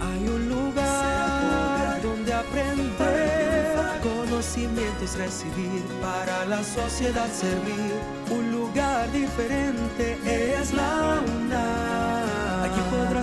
Hay 0.00 0.28
un 0.28 0.48
lugar 0.48 2.00
donde 2.02 2.32
aprender, 2.32 3.76
conocimientos 4.02 5.16
recibir, 5.16 5.82
para 6.00 6.44
la 6.46 6.62
sociedad 6.64 7.28
servir. 7.30 7.92
Un 8.30 8.52
lugar 8.52 9.10
diferente 9.12 10.18
es 10.58 10.72
la 10.72 11.20
UNAM. 11.24 11.41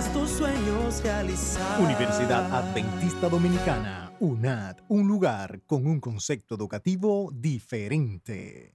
Tus 0.08 0.30
sueños 0.30 1.02
realizar. 1.02 1.78
Universidad 1.78 2.50
Adventista 2.54 3.28
Dominicana, 3.28 4.10
UNAD, 4.18 4.78
un 4.88 5.06
lugar 5.06 5.60
con 5.66 5.86
un 5.86 6.00
concepto 6.00 6.54
educativo 6.54 7.30
diferente. 7.34 8.74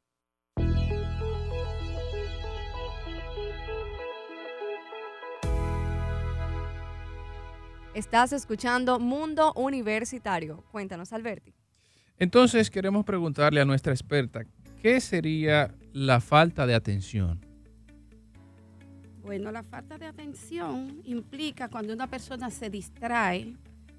Estás 7.95 8.31
escuchando 8.31 8.99
Mundo 8.99 9.51
Universitario. 9.55 10.63
Cuéntanos, 10.71 11.11
Alberti. 11.11 11.55
Entonces 12.19 12.69
queremos 12.69 13.03
preguntarle 13.03 13.61
a 13.61 13.65
nuestra 13.65 13.93
experta, 13.93 14.43
¿qué 14.79 15.01
sería 15.01 15.73
la 15.91 16.21
falta 16.21 16.67
de 16.67 16.75
atención? 16.75 17.44
Bueno, 19.25 19.51
la 19.51 19.63
falta 19.63 19.97
de 19.97 20.05
atención 20.05 21.01
implica 21.03 21.67
cuando 21.67 21.93
una 21.93 22.05
persona 22.05 22.51
se 22.51 22.69
distrae 22.69 23.55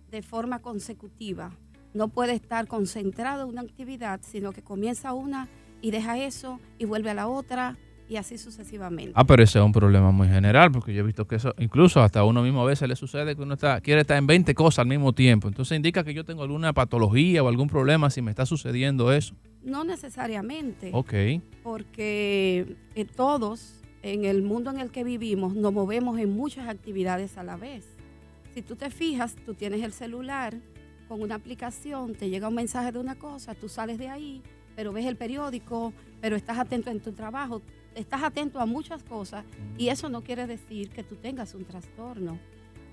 de 0.09 0.23
forma 0.23 0.61
consecutiva. 0.61 1.51
No 1.95 2.07
puede 2.07 2.35
estar 2.35 2.69
concentrado 2.69 3.43
en 3.43 3.49
una 3.49 3.63
actividad, 3.63 4.21
sino 4.23 4.53
que 4.53 4.63
comienza 4.63 5.15
una 5.15 5.49
y 5.83 5.91
deja 5.91 6.17
eso 6.17 6.61
y 6.79 6.85
vuelve 6.85 7.11
a 7.11 7.15
la 7.15 7.27
otra 7.27 7.77
y 8.09 8.17
así 8.19 8.39
sucesivamente. 8.39 9.11
Ah, 9.17 9.25
pero 9.25 9.43
ese 9.43 9.59
es 9.59 9.65
un 9.65 9.73
problema 9.73 10.13
muy 10.13 10.29
general, 10.29 10.71
porque 10.71 10.95
yo 10.95 11.01
he 11.01 11.03
visto 11.07 11.27
que 11.27 11.35
eso, 11.35 11.53
incluso 11.59 12.01
hasta 12.03 12.21
a 12.21 12.25
uno 12.25 12.41
mismo 12.41 12.63
a 12.63 12.65
veces 12.65 12.89
le 12.89 12.95
sucede 12.95 13.35
que 13.35 13.43
uno 13.43 13.55
está, 13.55 13.81
quiere 13.81 14.03
estar 14.03 14.17
en 14.17 14.29
20 14.29 14.55
cosas 14.55 14.79
al 14.81 14.87
mismo 14.87 15.13
tiempo. 15.13 15.49
Entonces 15.49 15.75
indica 15.75 16.05
que 16.05 16.15
yo 16.15 16.25
tengo 16.25 16.45
alguna 16.45 16.73
patología 16.73 17.43
o 17.43 17.49
algún 17.49 17.67
problema 17.69 18.11
si 18.11 18.23
me 18.23 18.31
está 18.31 18.47
sucediendo 18.47 19.13
eso. 19.13 19.35
No 19.65 19.83
necesariamente, 19.83 20.91
Ok. 20.93 21.15
porque 21.65 22.77
eh, 22.95 23.05
todos 23.07 23.83
en 24.13 24.25
el 24.25 24.43
mundo 24.43 24.71
en 24.71 24.79
el 24.79 24.93
que 24.93 25.03
vivimos 25.03 25.55
nos 25.57 25.73
movemos 25.73 26.19
en 26.21 26.31
muchas 26.31 26.69
actividades 26.69 27.37
a 27.39 27.43
la 27.43 27.57
vez. 27.57 27.85
Si 28.55 28.63
tú 28.63 28.77
te 28.77 28.89
fijas, 28.91 29.35
tú 29.45 29.55
tienes 29.55 29.83
el 29.83 29.93
celular 29.93 30.55
con 31.09 31.23
una 31.23 31.35
aplicación, 31.35 32.15
te 32.15 32.31
llega 32.31 32.49
un 32.49 32.55
mensaje 32.55 32.93
de 32.93 33.01
una 33.01 33.17
cosa, 33.17 33.55
tú 33.55 33.69
sales 33.69 33.99
de 33.99 34.09
ahí, 34.09 34.43
pero 34.77 34.93
ves 34.93 35.07
el 35.07 35.17
periódico, 35.17 35.93
pero 36.21 36.37
estás 36.37 36.59
atento 36.59 36.91
en 36.91 37.01
tu 37.01 37.13
trabajo, 37.13 37.63
estás 37.97 38.23
atento 38.23 38.61
a 38.61 38.67
muchas 38.67 39.03
cosas 39.03 39.45
y 39.77 39.89
eso 39.89 40.09
no 40.09 40.23
quiere 40.23 40.47
decir 40.47 40.91
que 40.91 41.03
tú 41.03 41.17
tengas 41.17 41.55
un 41.55 41.65
trastorno. 41.65 42.39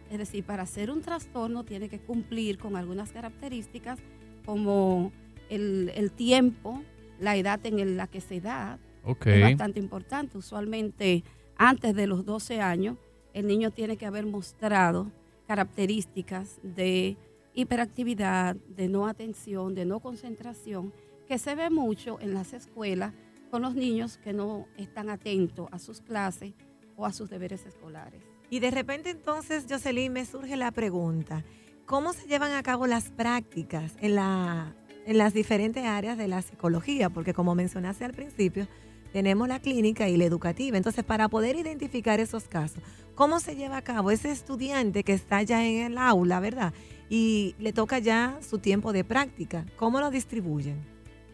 Es 0.10 0.17
decir, 0.17 0.43
para 0.43 0.65
ser 0.65 0.89
un 0.89 1.01
trastorno 1.01 1.63
tiene 1.63 1.89
que 1.89 2.00
cumplir 2.00 2.58
con 2.58 2.75
algunas 2.75 3.12
características 3.12 4.00
como 4.46 5.12
el, 5.50 5.91
el 5.96 6.12
tiempo, 6.12 6.82
la 7.20 7.36
edad 7.36 7.63
en 7.65 7.98
la 7.98 8.08
que 8.08 8.20
se 8.20 8.41
da, 8.41 8.79
Es 9.05 9.41
bastante 9.41 9.79
importante. 9.79 10.38
Usualmente 10.38 11.24
antes 11.57 11.95
de 11.95 12.07
los 12.07 12.25
12 12.25 12.62
años, 12.62 12.98
el 13.33 13.48
niño 13.48 13.72
tiene 13.72 13.98
que 13.98 14.05
haber 14.05 14.25
mostrado 14.25 15.12
características 15.48 16.60
de 16.63 17.17
hiperactividad, 17.53 18.55
de 18.55 18.88
no 18.88 19.07
atención, 19.07 19.75
de 19.75 19.86
no 19.86 20.00
concentración, 20.00 20.93
que 21.27 21.38
se 21.38 21.55
ve 21.55 21.69
mucho 21.69 22.19
en 22.19 22.33
las 22.33 22.53
escuelas 22.53 23.13
con 23.51 23.62
los 23.62 23.75
niños 23.75 24.17
que 24.17 24.33
no 24.33 24.67
están 24.77 25.10
atentos 25.10 25.67
a 25.72 25.79
sus 25.79 26.01
clases 26.01 26.53
o 26.95 27.05
a 27.05 27.13
sus 27.13 27.29
deberes 27.29 27.65
escolares. 27.65 28.22
Y 28.50 28.60
de 28.60 28.72
repente 28.72 29.10
entonces, 29.10 29.65
Jocelyn, 29.69 30.12
me 30.12 30.25
surge 30.25 30.57
la 30.57 30.72
pregunta, 30.72 31.43
¿cómo 31.86 32.13
se 32.13 32.27
llevan 32.27 32.51
a 32.51 32.63
cabo 32.63 32.88
las 32.88 33.10
prácticas 33.12 33.93
en, 34.00 34.15
la, 34.15 34.75
en 35.05 35.17
las 35.17 35.33
diferentes 35.33 35.86
áreas 35.86 36.17
de 36.17 36.27
la 36.27 36.41
psicología? 36.41 37.10
Porque 37.10 37.33
como 37.33 37.55
mencionaste 37.55 38.05
al 38.05 38.13
principio, 38.13 38.67
tenemos 39.13 39.48
la 39.48 39.60
clínica 39.60 40.10
y 40.10 40.17
la 40.17 40.25
educativa. 40.25 40.75
Entonces, 40.75 41.03
para 41.03 41.29
poder 41.29 41.55
identificar 41.55 42.19
esos 42.19 42.45
casos, 42.45 42.81
¿cómo 43.15 43.39
se 43.39 43.55
lleva 43.55 43.77
a 43.77 43.81
cabo 43.83 44.12
ese 44.12 44.31
estudiante 44.31 45.03
que 45.03 45.13
está 45.13 45.41
ya 45.43 45.65
en 45.65 45.83
el 45.83 45.98
aula, 45.98 46.39
verdad? 46.39 46.74
Y 47.10 47.55
le 47.60 47.74
toca 47.74 48.00
ya 48.00 48.39
su 48.48 48.57
tiempo 48.57 48.91
de 48.91 49.03
práctica. 49.03 49.65
¿Cómo 49.75 50.00
lo 50.00 50.10
distribuyen? 50.10 50.77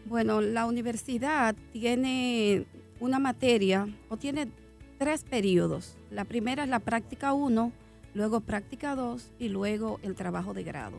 Bueno, 0.04 0.40
la 0.40 0.66
universidad 0.66 1.54
tiene 1.72 2.66
una 3.00 3.18
materia 3.18 3.88
o 4.10 4.16
tiene 4.16 4.48
tres 4.98 5.24
periodos. 5.24 5.96
La 6.10 6.26
primera 6.26 6.64
es 6.64 6.68
la 6.68 6.80
práctica 6.80 7.32
1, 7.32 7.72
luego 8.12 8.40
práctica 8.40 8.94
2 8.94 9.30
y 9.38 9.48
luego 9.48 9.98
el 10.02 10.14
trabajo 10.14 10.52
de 10.52 10.64
grado. 10.64 10.98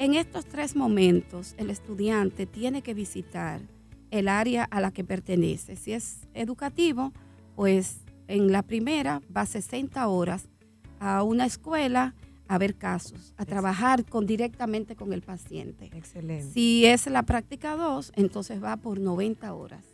En 0.00 0.14
estos 0.14 0.46
tres 0.46 0.76
momentos, 0.76 1.54
el 1.58 1.68
estudiante 1.68 2.46
tiene 2.46 2.80
que 2.80 2.94
visitar 2.94 3.60
el 4.10 4.28
área 4.28 4.64
a 4.64 4.80
la 4.80 4.92
que 4.92 5.04
pertenece. 5.04 5.76
Si 5.76 5.92
es 5.92 6.26
educativo, 6.32 7.12
pues 7.54 8.00
en 8.26 8.50
la 8.50 8.62
primera 8.62 9.20
va 9.36 9.44
60 9.44 10.08
horas 10.08 10.48
a 11.00 11.22
una 11.22 11.44
escuela 11.44 12.14
a 12.48 12.56
ver 12.56 12.76
casos, 12.76 13.34
a 13.36 13.44
trabajar 13.44 14.06
con, 14.06 14.24
directamente 14.24 14.96
con 14.96 15.12
el 15.12 15.20
paciente. 15.20 15.90
Excelente. 15.92 16.50
Si 16.50 16.86
es 16.86 17.06
la 17.06 17.24
práctica 17.24 17.76
2, 17.76 18.12
entonces 18.16 18.64
va 18.64 18.78
por 18.78 18.98
90 18.98 19.52
horas. 19.52 19.84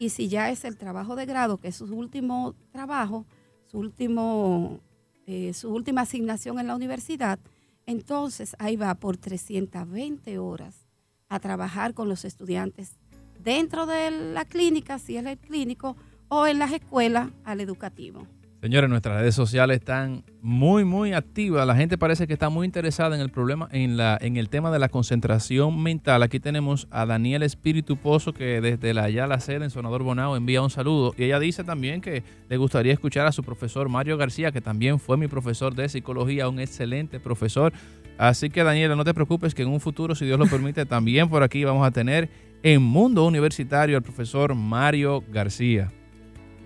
Y 0.00 0.08
si 0.08 0.26
ya 0.26 0.50
es 0.50 0.64
el 0.64 0.76
trabajo 0.76 1.14
de 1.14 1.26
grado, 1.26 1.58
que 1.58 1.68
es 1.68 1.76
su 1.76 1.84
último 1.94 2.56
trabajo, 2.72 3.24
su, 3.66 3.78
último, 3.78 4.80
eh, 5.28 5.54
su 5.54 5.72
última 5.72 6.00
asignación 6.00 6.58
en 6.58 6.66
la 6.66 6.74
universidad, 6.74 7.38
entonces 7.86 8.56
ahí 8.58 8.76
va 8.76 8.94
por 8.94 9.16
320 9.16 10.38
horas 10.38 10.86
a 11.28 11.40
trabajar 11.40 11.94
con 11.94 12.08
los 12.08 12.24
estudiantes 12.24 12.96
dentro 13.40 13.86
de 13.86 14.10
la 14.10 14.44
clínica, 14.44 14.98
si 14.98 15.16
es 15.16 15.26
el 15.26 15.38
clínico, 15.38 15.96
o 16.28 16.46
en 16.46 16.58
las 16.58 16.72
escuelas 16.72 17.30
al 17.44 17.60
educativo. 17.60 18.26
Señores, 18.64 18.88
nuestras 18.88 19.20
redes 19.20 19.34
sociales 19.34 19.80
están 19.80 20.24
muy, 20.40 20.86
muy 20.86 21.12
activas. 21.12 21.66
La 21.66 21.76
gente 21.76 21.98
parece 21.98 22.26
que 22.26 22.32
está 22.32 22.48
muy 22.48 22.64
interesada 22.64 23.14
en 23.14 23.20
el 23.20 23.28
problema, 23.28 23.68
en, 23.72 23.98
la, 23.98 24.16
en 24.18 24.38
el 24.38 24.48
tema 24.48 24.70
de 24.70 24.78
la 24.78 24.88
concentración 24.88 25.82
mental. 25.82 26.22
Aquí 26.22 26.40
tenemos 26.40 26.88
a 26.90 27.04
Daniel 27.04 27.42
Espíritu 27.42 27.98
Pozo, 27.98 28.32
que 28.32 28.62
desde 28.62 28.94
la 28.94 29.02
allá 29.02 29.26
la 29.26 29.38
sede 29.40 29.64
en 29.64 29.70
Sonador 29.70 30.02
Bonao 30.02 30.34
envía 30.34 30.62
un 30.62 30.70
saludo. 30.70 31.12
Y 31.18 31.24
ella 31.24 31.38
dice 31.40 31.62
también 31.62 32.00
que 32.00 32.22
le 32.48 32.56
gustaría 32.56 32.94
escuchar 32.94 33.26
a 33.26 33.32
su 33.32 33.44
profesor 33.44 33.90
Mario 33.90 34.16
García, 34.16 34.50
que 34.50 34.62
también 34.62 34.98
fue 34.98 35.18
mi 35.18 35.28
profesor 35.28 35.74
de 35.74 35.86
psicología, 35.90 36.48
un 36.48 36.58
excelente 36.58 37.20
profesor. 37.20 37.70
Así 38.16 38.48
que 38.48 38.64
Daniela, 38.64 38.96
no 38.96 39.04
te 39.04 39.12
preocupes 39.12 39.54
que 39.54 39.60
en 39.60 39.68
un 39.68 39.80
futuro, 39.80 40.14
si 40.14 40.24
Dios 40.24 40.38
lo 40.38 40.46
permite, 40.46 40.86
también 40.86 41.28
por 41.28 41.42
aquí 41.42 41.64
vamos 41.64 41.86
a 41.86 41.90
tener 41.90 42.30
en 42.62 42.80
Mundo 42.80 43.26
Universitario 43.26 43.98
al 43.98 44.02
profesor 44.02 44.54
Mario 44.54 45.22
García. 45.30 45.92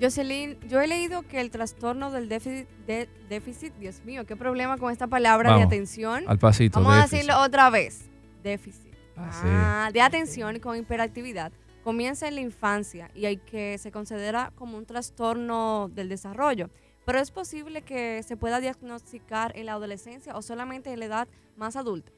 Jocelyn, 0.00 0.58
yo 0.68 0.80
he 0.80 0.86
leído 0.86 1.22
que 1.22 1.40
el 1.40 1.50
trastorno 1.50 2.10
del 2.10 2.28
déficit, 2.28 2.68
de, 2.86 3.08
déficit, 3.28 3.74
Dios 3.74 4.04
mío, 4.04 4.24
qué 4.26 4.36
problema 4.36 4.78
con 4.78 4.92
esta 4.92 5.06
palabra 5.06 5.56
de 5.56 5.62
atención. 5.62 6.24
Al 6.26 6.38
pasito. 6.38 6.80
Vamos 6.80 6.96
a 6.96 7.02
decirlo 7.02 7.38
otra 7.40 7.68
vez. 7.70 8.08
Déficit. 8.42 8.94
Ah, 9.16 9.30
sí. 9.32 9.46
Ah, 9.46 9.90
de 9.92 10.00
atención 10.00 10.58
con 10.60 10.76
hiperactividad. 10.76 11.52
Comienza 11.82 12.28
en 12.28 12.36
la 12.36 12.40
infancia 12.40 13.10
y 13.14 13.26
hay 13.26 13.38
que 13.38 13.78
se 13.78 13.90
considera 13.90 14.52
como 14.54 14.76
un 14.76 14.86
trastorno 14.86 15.90
del 15.92 16.08
desarrollo. 16.08 16.70
Pero 17.04 17.18
es 17.18 17.30
posible 17.30 17.82
que 17.82 18.22
se 18.22 18.36
pueda 18.36 18.60
diagnosticar 18.60 19.56
en 19.56 19.66
la 19.66 19.72
adolescencia 19.72 20.36
o 20.36 20.42
solamente 20.42 20.92
en 20.92 21.00
la 21.00 21.06
edad 21.06 21.28
más 21.56 21.74
adulta. 21.74 22.12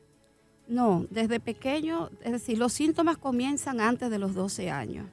No, 0.66 1.06
desde 1.10 1.40
pequeño, 1.40 2.10
es 2.22 2.32
decir, 2.32 2.58
los 2.58 2.72
síntomas 2.72 3.16
comienzan 3.16 3.80
antes 3.80 4.10
de 4.10 4.18
los 4.18 4.34
12 4.34 4.70
años. 4.70 5.08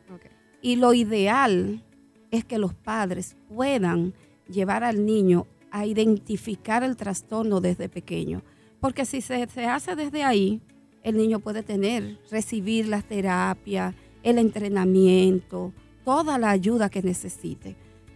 Y 0.61 0.75
lo 0.75 0.93
ideal 0.93 1.83
es 2.31 2.45
que 2.45 2.57
los 2.57 2.73
padres 2.73 3.35
puedan 3.47 4.13
llevar 4.49 4.83
al 4.83 5.05
niño 5.05 5.47
a 5.71 5.85
identificar 5.85 6.83
el 6.83 6.95
trastorno 6.95 7.61
desde 7.61 7.89
pequeño. 7.89 8.41
Porque 8.79 9.05
si 9.05 9.21
se, 9.21 9.47
se 9.47 9.65
hace 9.65 9.95
desde 9.95 10.23
ahí, 10.23 10.61
el 11.03 11.17
niño 11.17 11.39
puede 11.39 11.63
tener, 11.63 12.19
recibir 12.29 12.87
las 12.87 13.03
terapias, 13.03 13.95
el 14.23 14.39
entrenamiento, 14.39 15.73
toda 16.03 16.37
la 16.37 16.49
ayuda 16.49 16.89
que 16.89 17.01
necesite. 17.01 17.75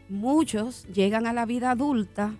Muchos 0.09 0.85
llegan 0.93 1.25
a 1.25 1.33
la 1.33 1.45
vida 1.45 1.71
adulta 1.71 2.35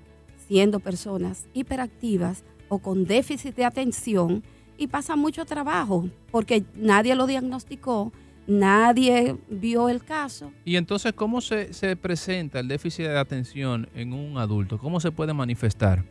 siendo 0.48 0.80
personas 0.80 1.48
hiperactivas 1.54 2.44
o 2.68 2.80
con 2.80 3.06
déficit 3.06 3.56
de 3.56 3.66
atención 3.66 4.44
y 4.78 4.88
pasan 4.88 5.20
mucho 5.20 5.46
trabajo 5.46 6.10
porque 6.32 6.66
nadie 6.76 7.16
lo 7.16 7.28
diagnosticó, 7.28 8.12
nadie 8.52 9.38
vio 9.50 9.90
el 9.90 10.04
caso. 10.04 10.52
Y 10.66 10.76
entonces, 10.76 11.14
¿cómo 11.14 11.42
se, 11.42 11.74
se 11.74 11.96
presenta 11.96 12.60
el 12.60 12.68
déficit 12.68 13.06
de 13.06 13.18
atención 13.18 13.90
en 13.96 14.14
un 14.14 14.38
adulto? 14.38 14.78
¿Cómo 14.78 15.00
se 15.00 15.12
puede 15.12 15.34
manifestar? 15.34 16.04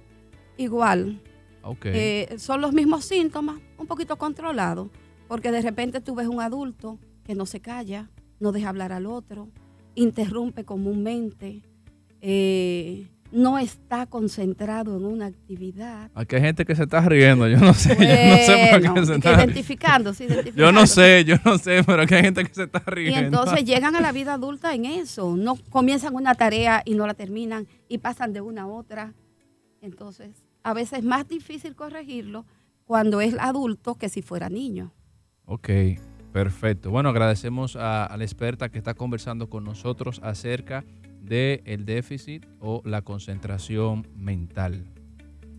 Igual, 0.57 1.21
eh, 1.85 2.35
son 2.39 2.61
los 2.61 2.73
mismos 2.73 3.05
síntomas, 3.05 3.61
un 3.79 3.87
poquito 3.87 4.17
controlados, 4.17 4.89
porque 5.29 5.51
de 5.51 5.63
repente 5.63 6.01
tú 6.01 6.15
ves 6.15 6.29
un 6.29 6.41
adulto 6.41 6.99
que 7.25 7.35
no 7.35 7.47
se 7.47 7.61
calla, 7.61 8.11
no 8.41 8.53
deja 8.53 8.71
hablar 8.71 8.93
al 8.93 9.07
otro, 9.07 9.49
interrumpe 9.95 10.65
comúnmente, 10.65 11.63
eh, 12.21 13.09
no 13.33 13.59
está 13.59 14.07
concentrado 14.07 14.97
en 14.97 15.05
una 15.05 15.27
actividad. 15.27 16.11
Aquí 16.15 16.37
hay 16.37 16.43
gente 16.43 16.65
que 16.65 16.75
se 16.75 16.83
está 16.85 17.01
riendo. 17.03 17.47
Yo 17.49 17.59
no 17.59 17.75
sé. 17.75 17.95
yo 17.95 18.05
no 18.31 18.37
sé 18.39 18.69
por 18.71 18.95
qué 18.95 19.07
se 19.07 19.15
está 19.15 19.35
identificándose, 19.45 20.25
Yo 20.29 20.29
no 20.29 20.35
identificándose. 20.43 20.95
sé, 20.95 21.25
yo 21.25 21.37
no 21.45 21.59
sé, 21.59 21.83
pero 21.85 22.03
aquí 22.03 22.15
hay 22.15 22.23
gente 22.23 22.45
que 22.45 22.55
se 22.55 22.65
está 22.65 22.83
Y 22.87 22.91
riendo. 22.91 23.21
entonces 23.41 23.65
llegan 23.65 23.95
a 23.97 24.01
la 24.01 24.13
vida 24.13 24.35
adulta 24.35 24.75
en 24.75 24.85
eso. 24.87 25.37
No 25.37 25.57
comienzan 25.71 26.15
una 26.15 26.35
tarea 26.35 26.83
y 26.85 26.95
no 26.95 27.07
la 27.07 27.15
terminan 27.15 27.67
y 27.89 27.99
pasan 27.99 28.33
de 28.33 28.41
una 28.41 28.63
a 28.63 28.67
otra. 28.67 29.15
Entonces, 29.83 30.31
a 30.63 30.75
veces 30.75 30.99
es 31.01 31.05
más 31.05 31.27
difícil 31.29 31.75
corregirlo 31.75 32.45
cuando 32.85 33.21
es 33.21 33.35
adulto 33.39 33.95
que 33.95 34.09
si 34.09 34.23
fuera 34.23 34.49
niño. 34.49 34.93
Ok, 35.47 35.69
perfecto. 36.33 36.91
Bueno, 36.91 37.09
agradecemos 37.09 37.77
a, 37.77 38.05
a 38.05 38.17
la 38.17 38.25
experta 38.25 38.69
que 38.69 38.79
está 38.79 38.95
conversando 38.95 39.49
con 39.49 39.65
nosotros 39.65 40.21
acerca 40.23 40.85
del 41.21 41.63
el 41.65 41.85
déficit 41.85 42.47
o 42.59 42.83
la 42.85 43.03
concentración 43.03 44.07
mental. 44.15 44.85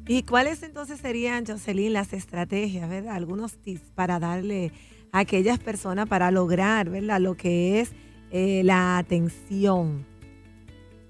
¿Y 0.07 0.23
cuáles 0.23 0.63
entonces 0.63 0.99
serían, 0.99 1.45
Jocelyn, 1.45 1.93
las 1.93 2.13
estrategias, 2.13 2.89
verdad? 2.89 3.15
Algunos 3.15 3.57
tips 3.57 3.91
para 3.95 4.19
darle 4.19 4.71
a 5.11 5.19
aquellas 5.19 5.59
personas 5.59 6.07
para 6.07 6.31
lograr, 6.31 6.89
¿verdad? 6.89 7.19
Lo 7.19 7.35
que 7.35 7.79
es 7.79 7.91
eh, 8.31 8.61
la 8.63 8.97
atención. 8.97 10.05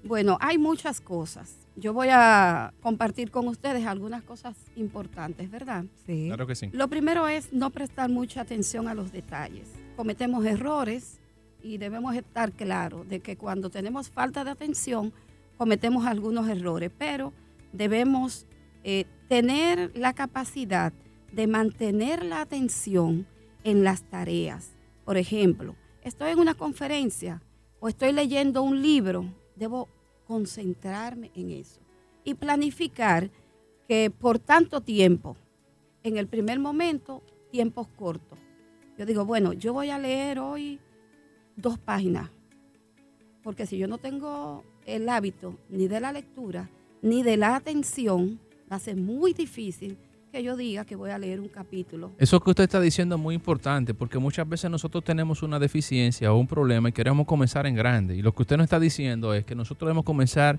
Bueno, 0.04 0.36
hay 0.40 0.58
muchas 0.58 1.00
cosas. 1.00 1.56
Yo 1.74 1.94
voy 1.94 2.08
a 2.10 2.74
compartir 2.82 3.30
con 3.30 3.48
ustedes 3.48 3.86
algunas 3.86 4.22
cosas 4.22 4.56
importantes, 4.76 5.50
¿verdad? 5.50 5.86
Sí. 6.04 6.26
Claro 6.26 6.46
que 6.46 6.54
sí. 6.54 6.68
Lo 6.72 6.88
primero 6.88 7.28
es 7.28 7.52
no 7.52 7.70
prestar 7.70 8.10
mucha 8.10 8.42
atención 8.42 8.88
a 8.88 8.94
los 8.94 9.10
detalles. 9.10 9.68
Cometemos 9.96 10.44
errores 10.44 11.21
y 11.62 11.78
debemos 11.78 12.14
estar 12.14 12.52
claros 12.52 13.08
de 13.08 13.20
que 13.20 13.36
cuando 13.36 13.70
tenemos 13.70 14.10
falta 14.10 14.44
de 14.44 14.50
atención 14.50 15.12
cometemos 15.56 16.06
algunos 16.06 16.48
errores, 16.48 16.90
pero 16.96 17.32
debemos 17.72 18.46
eh, 18.84 19.06
tener 19.28 19.96
la 19.96 20.12
capacidad 20.12 20.92
de 21.32 21.46
mantener 21.46 22.24
la 22.24 22.40
atención 22.40 23.26
en 23.64 23.84
las 23.84 24.02
tareas. 24.02 24.72
Por 25.04 25.16
ejemplo, 25.16 25.76
estoy 26.02 26.32
en 26.32 26.38
una 26.38 26.54
conferencia 26.54 27.40
o 27.80 27.88
estoy 27.88 28.12
leyendo 28.12 28.62
un 28.62 28.82
libro, 28.82 29.24
debo 29.56 29.88
concentrarme 30.26 31.30
en 31.34 31.50
eso 31.50 31.80
y 32.24 32.34
planificar 32.34 33.30
que 33.88 34.10
por 34.10 34.38
tanto 34.38 34.80
tiempo, 34.80 35.36
en 36.02 36.16
el 36.16 36.26
primer 36.26 36.58
momento, 36.58 37.22
tiempos 37.50 37.86
cortos. 37.96 38.38
Yo 38.98 39.06
digo, 39.06 39.24
bueno, 39.24 39.52
yo 39.52 39.72
voy 39.72 39.90
a 39.90 39.98
leer 39.98 40.38
hoy 40.38 40.80
dos 41.56 41.78
páginas, 41.78 42.30
porque 43.42 43.66
si 43.66 43.78
yo 43.78 43.88
no 43.88 43.98
tengo 43.98 44.64
el 44.86 45.08
hábito 45.08 45.58
ni 45.68 45.88
de 45.88 46.00
la 46.00 46.12
lectura, 46.12 46.68
ni 47.02 47.22
de 47.22 47.36
la 47.36 47.56
atención, 47.56 48.38
va 48.70 48.76
a 48.76 48.80
ser 48.80 48.96
muy 48.96 49.32
difícil 49.32 49.96
que 50.32 50.42
yo 50.42 50.56
diga 50.56 50.86
que 50.86 50.96
voy 50.96 51.10
a 51.10 51.18
leer 51.18 51.40
un 51.40 51.48
capítulo. 51.48 52.12
Eso 52.16 52.40
que 52.40 52.50
usted 52.50 52.64
está 52.64 52.80
diciendo 52.80 53.16
es 53.16 53.20
muy 53.20 53.34
importante 53.34 53.92
porque 53.92 54.18
muchas 54.18 54.48
veces 54.48 54.70
nosotros 54.70 55.04
tenemos 55.04 55.42
una 55.42 55.58
deficiencia 55.58 56.32
o 56.32 56.38
un 56.38 56.46
problema 56.46 56.88
y 56.88 56.92
queremos 56.92 57.26
comenzar 57.26 57.66
en 57.66 57.74
grande. 57.74 58.16
Y 58.16 58.22
lo 58.22 58.32
que 58.32 58.42
usted 58.42 58.56
nos 58.56 58.64
está 58.64 58.80
diciendo 58.80 59.34
es 59.34 59.44
que 59.44 59.54
nosotros 59.54 59.88
debemos 59.88 60.04
comenzar 60.04 60.58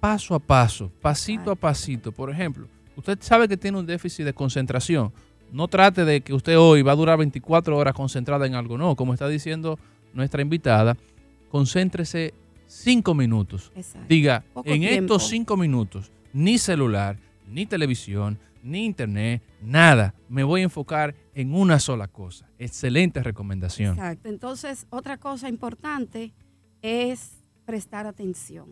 paso 0.00 0.34
a 0.34 0.40
paso, 0.40 0.90
pasito 1.00 1.52
a 1.52 1.54
pasito. 1.54 2.10
Por 2.10 2.30
ejemplo, 2.30 2.66
usted 2.96 3.18
sabe 3.20 3.46
que 3.46 3.56
tiene 3.56 3.78
un 3.78 3.86
déficit 3.86 4.24
de 4.24 4.32
concentración. 4.32 5.12
No 5.52 5.68
trate 5.68 6.04
de 6.04 6.20
que 6.20 6.34
usted 6.34 6.58
hoy 6.58 6.82
va 6.82 6.92
a 6.92 6.96
durar 6.96 7.18
24 7.18 7.76
horas 7.76 7.94
concentrada 7.94 8.46
en 8.46 8.56
algo. 8.56 8.76
No, 8.76 8.96
como 8.96 9.14
está 9.14 9.28
diciendo 9.28 9.78
nuestra 10.18 10.42
invitada, 10.42 10.96
concéntrese 11.48 12.34
cinco 12.66 13.14
minutos. 13.14 13.72
Exacto. 13.74 14.06
Diga, 14.08 14.44
Poco 14.52 14.68
en 14.68 14.80
tiempo. 14.80 15.14
estos 15.14 15.28
cinco 15.28 15.56
minutos, 15.56 16.12
ni 16.34 16.58
celular, 16.58 17.16
ni 17.46 17.64
televisión, 17.64 18.38
ni 18.62 18.84
internet, 18.84 19.42
nada. 19.62 20.14
Me 20.28 20.42
voy 20.44 20.60
a 20.60 20.64
enfocar 20.64 21.14
en 21.34 21.54
una 21.54 21.78
sola 21.78 22.08
cosa. 22.08 22.46
Excelente 22.58 23.22
recomendación. 23.22 23.94
Exacto. 23.94 24.28
Entonces, 24.28 24.86
otra 24.90 25.16
cosa 25.16 25.48
importante 25.48 26.34
es 26.82 27.38
prestar 27.64 28.06
atención, 28.06 28.66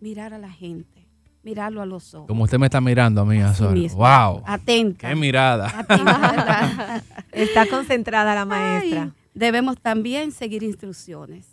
mirar 0.00 0.32
a 0.32 0.38
la 0.38 0.50
gente, 0.50 1.06
mirarlo 1.42 1.82
a 1.82 1.86
los 1.86 2.14
ojos. 2.14 2.26
Como 2.28 2.44
usted 2.44 2.58
me 2.58 2.66
está 2.66 2.80
mirando 2.80 3.20
a 3.20 3.24
mí, 3.26 3.38
Azor. 3.40 3.76
Wow. 3.92 4.42
Atenta. 4.46 5.08
Qué 5.08 5.14
mirada. 5.14 5.84
Está 7.32 7.66
concentrada 7.66 8.34
la 8.34 8.44
maestra. 8.44 9.02
Ay, 9.02 9.12
debemos 9.38 9.80
también 9.80 10.32
seguir 10.32 10.62
instrucciones. 10.62 11.46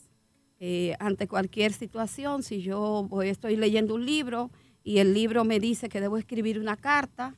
Eh, 0.59 0.95
ante 0.99 1.27
cualquier 1.27 1.71
situación, 1.71 2.41
si 2.41 2.61
yo 2.61 3.05
voy, 3.09 3.29
estoy 3.29 3.55
leyendo 3.55 3.93
un 3.93 4.05
libro 4.05 4.49
y 4.83 4.97
el 4.97 5.13
libro 5.13 5.43
me 5.43 5.59
dice 5.59 5.87
que 5.87 6.01
debo 6.01 6.17
escribir 6.17 6.59
una 6.59 6.77
carta, 6.77 7.35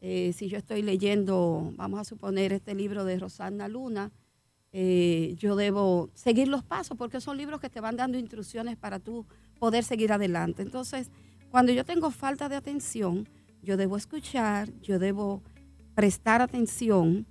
eh, 0.00 0.32
si 0.36 0.48
yo 0.48 0.58
estoy 0.58 0.82
leyendo, 0.82 1.72
vamos 1.76 1.98
a 2.00 2.04
suponer, 2.04 2.52
este 2.52 2.74
libro 2.74 3.04
de 3.04 3.18
Rosanna 3.18 3.66
Luna, 3.66 4.12
eh, 4.70 5.34
yo 5.38 5.56
debo 5.56 6.10
seguir 6.14 6.46
los 6.46 6.62
pasos 6.62 6.96
porque 6.96 7.20
son 7.20 7.36
libros 7.36 7.60
que 7.60 7.70
te 7.70 7.80
van 7.80 7.96
dando 7.96 8.18
instrucciones 8.18 8.76
para 8.76 9.00
tú 9.00 9.26
poder 9.58 9.82
seguir 9.82 10.12
adelante. 10.12 10.62
Entonces, 10.62 11.10
cuando 11.50 11.72
yo 11.72 11.84
tengo 11.84 12.12
falta 12.12 12.48
de 12.48 12.54
atención, 12.54 13.28
yo 13.62 13.76
debo 13.76 13.96
escuchar, 13.96 14.70
yo 14.80 15.00
debo 15.00 15.42
prestar 15.94 16.42
atención, 16.42 17.26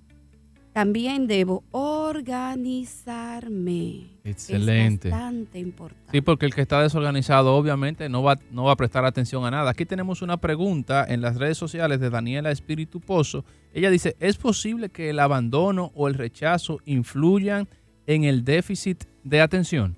también 0.77 1.25
debo 1.25 1.63
organizarme. 1.71 4.11
Excelente. 4.23 5.07
Es 5.07 5.11
bastante 5.11 5.57
importante. 5.57 6.11
Sí, 6.11 6.21
porque 6.21 6.45
el 6.45 6.53
que 6.53 6.61
está 6.61 6.83
desorganizado 6.83 7.55
obviamente 7.55 8.07
no 8.09 8.21
va, 8.21 8.37
no 8.51 8.65
va 8.65 8.73
a 8.73 8.75
prestar 8.75 9.03
atención 9.03 9.43
a 9.43 9.49
nada. 9.49 9.71
Aquí 9.71 9.87
tenemos 9.87 10.21
una 10.21 10.37
pregunta 10.37 11.03
en 11.09 11.21
las 11.21 11.37
redes 11.37 11.57
sociales 11.57 11.99
de 11.99 12.11
Daniela 12.11 12.51
Espíritu 12.51 12.99
Pozo. 12.99 13.43
Ella 13.73 13.89
dice, 13.89 14.15
¿es 14.19 14.37
posible 14.37 14.89
que 14.89 15.09
el 15.09 15.17
abandono 15.17 15.91
o 15.95 16.07
el 16.07 16.13
rechazo 16.13 16.77
influyan 16.85 17.67
en 18.05 18.25
el 18.25 18.45
déficit 18.45 19.05
de 19.23 19.41
atención? 19.41 19.97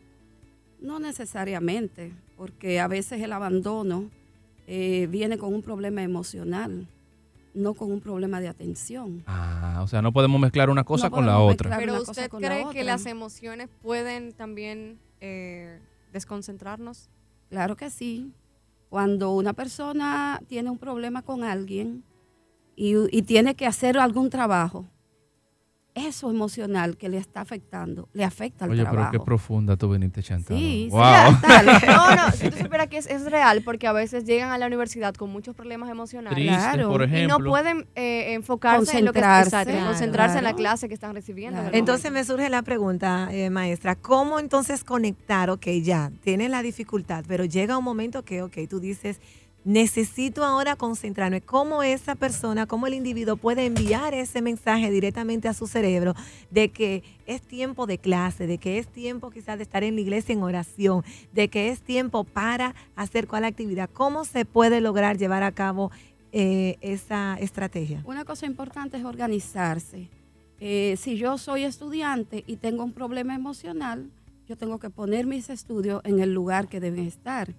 No 0.79 1.01
necesariamente, 1.01 2.13
porque 2.37 2.79
a 2.79 2.87
veces 2.87 3.21
el 3.21 3.33
abandono 3.33 4.09
eh, 4.65 5.09
viene 5.11 5.37
con 5.37 5.53
un 5.53 5.61
problema 5.61 6.03
emocional, 6.03 6.87
no 7.53 7.73
con 7.73 7.91
un 7.91 8.01
problema 8.01 8.39
de 8.41 8.47
atención. 8.47 9.23
Ah, 9.27 9.79
o 9.83 9.87
sea, 9.87 10.01
no 10.01 10.11
podemos 10.11 10.39
mezclar 10.39 10.69
una 10.69 10.83
cosa 10.83 11.09
No 11.09 11.15
con 11.15 11.25
la 11.25 11.39
otra. 11.39 11.77
Pero 11.77 12.01
usted 12.01 12.31
la 12.31 12.39
cree 12.39 12.65
que 12.71 12.83
las 12.83 13.05
emociones 13.05 13.69
pueden 13.81 14.33
también 14.33 14.99
eh, 15.21 15.79
desconcentrarnos. 16.11 17.09
Claro 17.49 17.75
que 17.75 17.89
sí. 17.89 18.33
Cuando 18.89 19.31
una 19.31 19.53
persona 19.53 20.41
tiene 20.47 20.69
un 20.69 20.77
problema 20.77 21.21
con 21.21 21.43
alguien 21.43 22.03
y, 22.75 22.95
y 23.15 23.21
tiene 23.21 23.55
que 23.55 23.67
hacer 23.67 23.97
algún 23.97 24.29
trabajo, 24.29 24.87
eso 25.95 26.29
emocional 26.29 26.95
que 26.97 27.09
le 27.09 27.17
está 27.17 27.41
afectando, 27.41 28.07
le 28.13 28.23
afecta 28.23 28.65
al 28.65 28.71
Oye, 28.71 28.81
pero 28.83 28.91
trabajo. 28.93 29.11
qué 29.11 29.19
profunda 29.19 29.75
tú 29.75 29.91
viniste, 29.91 30.21
Chantal. 30.23 30.55
Sí, 30.57 30.83
sí, 30.85 30.89
wow. 30.91 31.01
dale. 31.01 31.71
No, 31.87 32.15
no, 32.15 32.31
si 32.31 32.49
tú 32.49 32.57
supieras 32.57 32.87
que 32.87 32.97
es, 32.97 33.07
es 33.07 33.29
real, 33.29 33.61
porque 33.63 33.87
a 33.87 33.91
veces 33.91 34.23
llegan 34.23 34.51
a 34.51 34.57
la 34.57 34.67
universidad 34.67 35.13
con 35.15 35.29
muchos 35.31 35.55
problemas 35.55 35.89
emocionales. 35.89 36.35
Triste, 36.37 36.55
Claro. 36.55 36.89
por 36.89 37.01
Y 37.01 37.05
ejemplo. 37.05 37.39
no 37.39 37.45
pueden 37.45 37.87
eh, 37.95 38.33
enfocarse 38.33 38.99
en 38.99 39.05
lo 39.05 39.13
que 39.13 39.19
exacto, 39.19 39.71
Claro. 39.71 39.87
concentrarse 39.87 40.37
en 40.37 40.43
la 40.45 40.53
clase 40.53 40.87
que 40.87 40.93
están 40.93 41.13
recibiendo. 41.13 41.59
en 41.61 41.75
Entonces 41.75 42.11
me 42.11 42.23
surge 42.23 42.49
la 42.49 42.61
pregunta, 42.61 43.27
eh, 43.31 43.49
maestra, 43.49 43.95
¿cómo 43.95 44.39
entonces 44.39 44.83
conectar? 44.83 45.49
Ok, 45.49 45.67
ya, 45.81 46.11
tienes 46.23 46.49
la 46.49 46.61
dificultad, 46.61 47.25
pero 47.27 47.45
llega 47.45 47.77
un 47.77 47.83
momento 47.83 48.23
que, 48.23 48.41
ok, 48.43 48.57
tú 48.69 48.79
dices, 48.79 49.19
necesito 49.63 50.43
ahora 50.43 50.75
concentrarme. 50.75 51.41
¿Cómo 51.41 51.83
esa 51.83 52.15
persona, 52.15 52.65
cómo 52.65 52.87
el 52.87 52.93
individuo 52.93 53.35
puede 53.35 53.65
enviar 53.65 54.13
ese 54.13 54.41
mensaje 54.41 54.89
directamente 54.89 55.47
a 55.47 55.53
su 55.53 55.67
cerebro 55.67 56.15
de 56.49 56.69
que 56.69 57.03
es 57.25 57.41
tiempo 57.41 57.85
de 57.85 57.97
clase, 57.97 58.47
de 58.47 58.57
que 58.57 58.79
es 58.79 58.87
tiempo 58.87 59.29
quizás 59.29 59.57
de 59.57 59.63
estar 59.63 59.83
en 59.83 59.95
la 59.95 60.01
iglesia 60.01 60.33
en 60.33 60.43
oración, 60.43 61.03
de 61.33 61.49
que 61.49 61.69
es 61.69 61.81
tiempo 61.81 62.23
para 62.23 62.75
hacer 62.95 63.27
cuál 63.27 63.45
actividad? 63.45 63.89
¿Cómo 63.91 64.25
se 64.25 64.45
puede 64.45 64.81
lograr 64.81 65.17
llevar 65.17 65.43
a 65.43 65.51
cabo 65.51 65.91
eh, 66.31 66.77
esa 66.81 67.37
estrategia? 67.39 68.01
Una 68.05 68.25
cosa 68.25 68.45
importante 68.45 68.97
es 68.97 69.05
organizarse. 69.05 70.09
Eh, 70.61 70.95
si 70.97 71.15
yo 71.15 71.37
soy 71.37 71.63
estudiante 71.63 72.43
y 72.45 72.57
tengo 72.57 72.83
un 72.83 72.91
problema 72.91 73.33
emocional, 73.33 74.09
yo 74.47 74.57
tengo 74.57 74.79
que 74.79 74.89
poner 74.89 75.27
mis 75.27 75.49
estudios 75.49 76.01
en 76.03 76.19
el 76.19 76.33
lugar 76.33 76.67
que 76.67 76.79
deben 76.79 77.05
estar. 77.05 77.53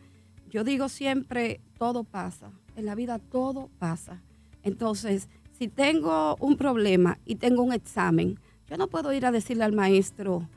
Yo 0.51 0.65
digo 0.65 0.89
siempre, 0.89 1.61
todo 1.79 2.05
pasa. 2.05 2.51
En 2.77 2.87
la 2.87 2.95
vida 2.95 3.19
todo 3.19 3.71
pasa. 3.79 4.21
Entonces, 4.63 5.29
si 5.59 5.69
tengo 5.69 6.37
un 6.41 6.57
problema 6.57 7.19
y 7.25 7.37
tengo 7.37 7.63
un 7.63 7.73
examen, 7.73 8.39
yo 8.69 8.77
no 8.77 8.89
puedo 8.89 9.13
ir 9.13 9.27
a 9.27 9.33
decirle 9.33 9.65
al 9.65 9.73
maestro 9.73 10.49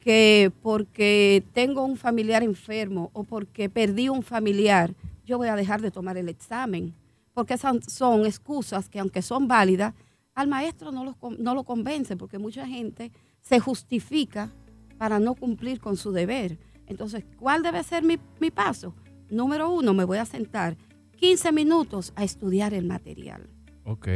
que 0.00 0.50
porque 0.62 1.44
tengo 1.52 1.84
un 1.84 1.96
familiar 1.96 2.42
enfermo 2.42 3.10
o 3.12 3.24
porque 3.24 3.68
perdí 3.68 4.08
un 4.08 4.22
familiar, 4.22 4.94
yo 5.24 5.38
voy 5.38 5.48
a 5.48 5.56
dejar 5.56 5.80
de 5.80 5.90
tomar 5.90 6.16
el 6.16 6.28
examen. 6.28 6.94
Porque 7.34 7.54
esas 7.54 7.76
son 7.86 8.26
excusas 8.26 8.88
que 8.88 8.98
aunque 8.98 9.22
son 9.22 9.48
válidas, 9.48 9.94
al 10.34 10.48
maestro 10.48 10.92
no, 10.92 11.14
con- 11.16 11.42
no 11.42 11.54
lo 11.54 11.62
convence, 11.64 12.16
porque 12.16 12.38
mucha 12.38 12.66
gente 12.66 13.10
se 13.42 13.60
justifica 13.60 14.50
para 14.98 15.18
no 15.18 15.34
cumplir 15.34 15.80
con 15.80 15.96
su 15.96 16.10
deber. 16.12 16.58
Entonces, 16.86 17.24
¿cuál 17.38 17.62
debe 17.62 17.82
ser 17.84 18.02
mi, 18.02 18.18
mi 18.40 18.50
paso? 18.50 18.94
Número 19.32 19.70
uno, 19.70 19.94
me 19.94 20.04
voy 20.04 20.18
a 20.18 20.26
sentar 20.26 20.76
15 21.16 21.52
minutos 21.52 22.12
a 22.16 22.22
estudiar 22.24 22.74
el 22.74 22.84
material. 22.86 23.48
Ok. 23.84 24.06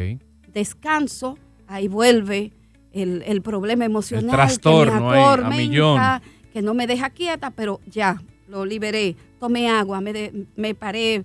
Descanso, 0.52 1.38
ahí 1.66 1.88
vuelve 1.88 2.52
el, 2.92 3.22
el 3.26 3.40
problema 3.42 3.85
emocional. 3.87 4.31
trastorno 4.31 4.92
que 4.92 5.00
me 5.00 5.07
ahí, 5.16 5.22
a 5.24 5.33
atormenta, 5.33 5.57
millón. 5.57 6.00
Que 6.52 6.62
no 6.62 6.74
me 6.74 6.87
deja 6.87 7.11
quieta, 7.11 7.50
pero 7.50 7.81
ya, 7.87 8.22
lo 8.48 8.64
liberé. 8.66 9.16
Tomé 9.40 9.68
agua, 9.70 10.00
me, 10.00 10.12
de- 10.12 10.46
me 10.55 10.74
paré, 10.74 11.24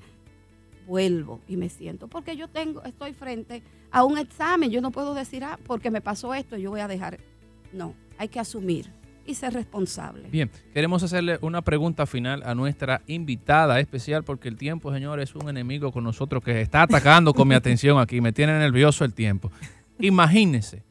vuelvo 0.87 1.41
y 1.47 1.57
me 1.57 1.69
siento. 1.69 2.07
Porque 2.07 2.35
yo 2.37 2.47
tengo, 2.47 2.83
estoy 2.83 3.13
frente 3.13 3.61
a 3.91 4.03
un 4.03 4.17
examen. 4.17 4.71
Yo 4.71 4.79
no 4.81 4.91
puedo 4.91 5.13
decir, 5.13 5.43
ah, 5.43 5.59
porque 5.65 5.91
me 5.91 6.01
pasó 6.01 6.33
esto, 6.33 6.57
yo 6.57 6.69
voy 6.71 6.79
a 6.79 6.87
dejar. 6.87 7.19
No, 7.73 7.93
hay 8.17 8.27
que 8.29 8.39
asumir 8.39 8.91
y 9.25 9.35
ser 9.35 9.53
responsable. 9.53 10.29
Bien, 10.29 10.49
queremos 10.73 11.03
hacerle 11.03 11.37
una 11.41 11.61
pregunta 11.61 12.05
final 12.05 12.43
a 12.43 12.55
nuestra 12.55 13.01
invitada 13.07 13.79
especial 13.79 14.23
porque 14.23 14.47
el 14.47 14.57
tiempo, 14.57 14.93
señores, 14.93 15.29
es 15.29 15.35
un 15.35 15.49
enemigo 15.49 15.91
con 15.91 16.03
nosotros 16.03 16.43
que 16.43 16.61
está 16.61 16.83
atacando 16.83 17.33
con 17.33 17.47
mi 17.47 17.55
atención 17.61 17.99
aquí, 17.99 18.21
me 18.21 18.33
tiene 18.33 18.57
nervioso 18.57 19.05
el 19.05 19.13
tiempo. 19.13 19.51
Imagínense 19.99 20.83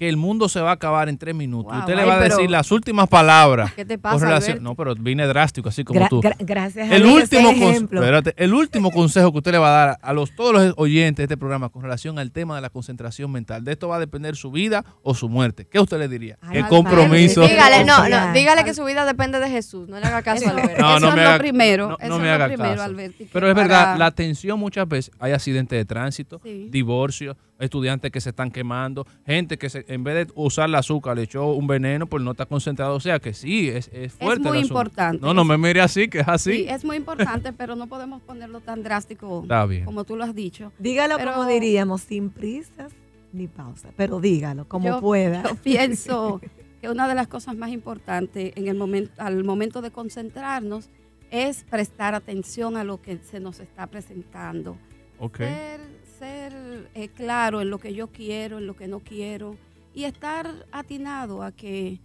que 0.00 0.08
el 0.08 0.16
mundo 0.16 0.48
se 0.48 0.62
va 0.62 0.70
a 0.70 0.72
acabar 0.72 1.10
en 1.10 1.18
tres 1.18 1.34
minutos. 1.34 1.70
Wow, 1.70 1.80
usted 1.80 1.94
le 1.94 2.00
ay, 2.00 2.08
va 2.08 2.14
a 2.14 2.20
decir 2.20 2.50
las 2.50 2.72
últimas 2.72 3.06
palabras. 3.06 3.74
¿Qué 3.74 3.84
te 3.84 3.96
con 3.96 4.00
pasa, 4.00 4.24
relación-? 4.24 4.62
No, 4.62 4.74
pero 4.74 4.94
vine 4.94 5.26
drástico, 5.26 5.68
así 5.68 5.84
como 5.84 6.00
Gra- 6.00 6.08
tú. 6.08 6.22
gra- 6.22 6.36
gracias 6.38 6.90
a 6.90 6.96
El 6.96 7.02
Dios, 7.02 7.14
último, 7.24 7.50
espérate, 7.50 8.32
el 8.38 8.54
último 8.54 8.90
consejo 8.92 9.30
que 9.30 9.36
usted 9.38 9.52
le 9.52 9.58
va 9.58 9.68
a 9.68 9.86
dar 9.86 9.98
a 10.00 10.12
los, 10.14 10.34
todos 10.34 10.54
los 10.54 10.74
oyentes 10.78 11.18
de 11.18 11.24
este 11.24 11.36
programa 11.36 11.68
con 11.68 11.82
relación 11.82 12.18
al 12.18 12.32
tema 12.32 12.54
de 12.56 12.62
la 12.62 12.70
concentración 12.70 13.30
mental. 13.30 13.62
De 13.62 13.72
esto 13.72 13.88
va 13.88 13.96
a 13.96 14.00
depender 14.00 14.36
su 14.36 14.50
vida 14.50 14.86
o 15.02 15.14
su 15.14 15.28
muerte. 15.28 15.66
¿Qué 15.70 15.78
usted 15.78 15.98
le 15.98 16.08
diría? 16.08 16.38
Ay, 16.40 16.56
el 16.60 16.66
compromiso. 16.68 17.42
Dígale, 17.46 17.84
no, 17.84 18.08
no, 18.08 18.32
dígale 18.32 18.64
que 18.64 18.72
su 18.72 18.84
vida 18.86 19.04
depende 19.04 19.38
de 19.38 19.50
Jesús. 19.50 19.86
No 19.86 20.00
le 20.00 20.06
haga 20.06 20.22
caso 20.22 20.46
a 20.48 20.52
Alberto. 20.52 20.80
No, 20.80 20.96
eso 20.96 21.00
no 21.00 21.08
es 21.10 21.14
me 21.14 21.22
lo 21.24 21.28
haga- 21.28 21.38
primero. 21.38 21.88
no- 21.90 21.96
eso 22.00 22.08
no 22.08 22.14
es 22.16 22.20
me 22.22 22.26
lo 22.28 22.32
haga 22.34 22.46
primero, 22.46 22.76
caso. 22.76 22.94
Pero 23.34 23.48
es 23.48 23.54
para- 23.54 23.66
verdad, 23.68 23.96
la 23.98 24.06
atención 24.06 24.58
muchas 24.58 24.88
veces, 24.88 25.12
hay 25.20 25.32
accidentes 25.32 25.78
de 25.78 25.84
tránsito, 25.84 26.40
Sí. 26.42 26.68
divorcios, 26.70 27.36
estudiantes 27.60 28.10
que 28.10 28.20
se 28.20 28.30
están 28.30 28.50
quemando, 28.50 29.06
gente 29.24 29.58
que 29.58 29.68
se- 29.70 29.84
en 29.88 30.02
vez 30.02 30.26
de 30.26 30.32
usar 30.34 30.68
el 30.68 30.74
azúcar 30.74 31.16
le 31.16 31.22
echó 31.22 31.52
un 31.52 31.66
veneno 31.66 32.06
por 32.06 32.20
no 32.20 32.32
estar 32.32 32.48
concentrado. 32.48 32.94
O 32.96 33.00
sea 33.00 33.18
que 33.20 33.32
sí, 33.34 33.68
es, 33.68 33.88
es 33.92 34.12
fuerte. 34.14 34.40
muy 34.48 34.58
el 34.58 34.64
asunto. 34.64 34.80
importante. 34.80 35.24
No, 35.26 35.34
no 35.34 35.44
me 35.44 35.56
mire 35.58 35.80
así, 35.80 36.08
que 36.08 36.20
es 36.20 36.28
así. 36.28 36.52
Sí, 36.52 36.66
es 36.68 36.84
muy 36.84 36.96
importante, 36.96 37.52
pero 37.56 37.76
no 37.76 37.86
podemos 37.86 38.20
ponerlo 38.22 38.60
tan 38.60 38.82
drástico 38.82 39.42
Está 39.42 39.66
bien. 39.66 39.84
como 39.84 40.04
tú 40.04 40.16
lo 40.16 40.24
has 40.24 40.34
dicho. 40.34 40.72
Dígalo 40.78 41.16
Pero- 41.18 41.32
como 41.34 41.46
diríamos, 41.46 42.00
sin 42.02 42.30
prisas 42.30 42.92
ni 43.32 43.46
pausa, 43.46 43.90
pero 43.96 44.18
dígalo 44.20 44.66
como 44.66 44.88
Yo- 44.88 45.00
pueda. 45.00 45.42
Yo 45.44 45.54
pienso 45.56 46.40
que 46.80 46.88
una 46.88 47.06
de 47.06 47.14
las 47.14 47.28
cosas 47.28 47.54
más 47.56 47.70
importantes 47.70 48.52
en 48.56 48.66
el 48.68 48.76
momento, 48.76 49.12
al 49.18 49.44
momento 49.44 49.82
de 49.82 49.90
concentrarnos 49.90 50.88
es 51.30 51.62
prestar 51.64 52.14
atención 52.16 52.76
a 52.76 52.82
lo 52.82 53.00
que 53.00 53.18
se 53.18 53.38
nos 53.38 53.60
está 53.60 53.86
presentando. 53.86 54.76
Ok. 55.20 55.36
Ser, 55.38 55.80
ser 56.20 56.90
eh, 56.94 57.08
claro 57.08 57.62
en 57.62 57.70
lo 57.70 57.78
que 57.78 57.94
yo 57.94 58.08
quiero, 58.08 58.58
en 58.58 58.66
lo 58.66 58.76
que 58.76 58.86
no 58.86 59.00
quiero 59.00 59.56
y 59.94 60.04
estar 60.04 60.66
atinado 60.70 61.42
a 61.42 61.50
que 61.50 61.98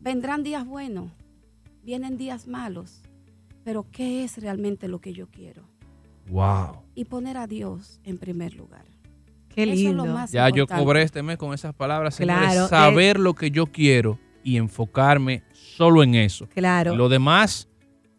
vendrán 0.00 0.42
días 0.42 0.66
buenos, 0.66 1.10
vienen 1.82 2.18
días 2.18 2.46
malos, 2.46 3.00
pero 3.64 3.86
¿qué 3.90 4.24
es 4.24 4.36
realmente 4.36 4.88
lo 4.88 5.00
que 5.00 5.14
yo 5.14 5.26
quiero? 5.28 5.62
Wow. 6.28 6.82
Y 6.94 7.06
poner 7.06 7.38
a 7.38 7.46
Dios 7.46 7.98
en 8.04 8.18
primer 8.18 8.54
lugar. 8.54 8.84
Qué 9.48 9.62
Eso 9.64 9.88
es 9.88 9.94
lo 9.94 10.06
más 10.06 10.30
Ya 10.32 10.48
yo 10.50 10.66
cobré 10.66 11.02
este 11.02 11.22
mes 11.22 11.38
con 11.38 11.54
esas 11.54 11.74
palabras, 11.74 12.14
señores. 12.14 12.52
Claro, 12.52 12.68
Saber 12.68 13.18
lo 13.18 13.34
que 13.34 13.50
yo 13.50 13.66
quiero 13.66 14.18
y 14.44 14.58
enfocarme 14.58 15.44
solo 15.52 16.02
en 16.02 16.14
eso. 16.14 16.46
Claro. 16.48 16.94
Lo 16.94 17.08
demás, 17.08 17.68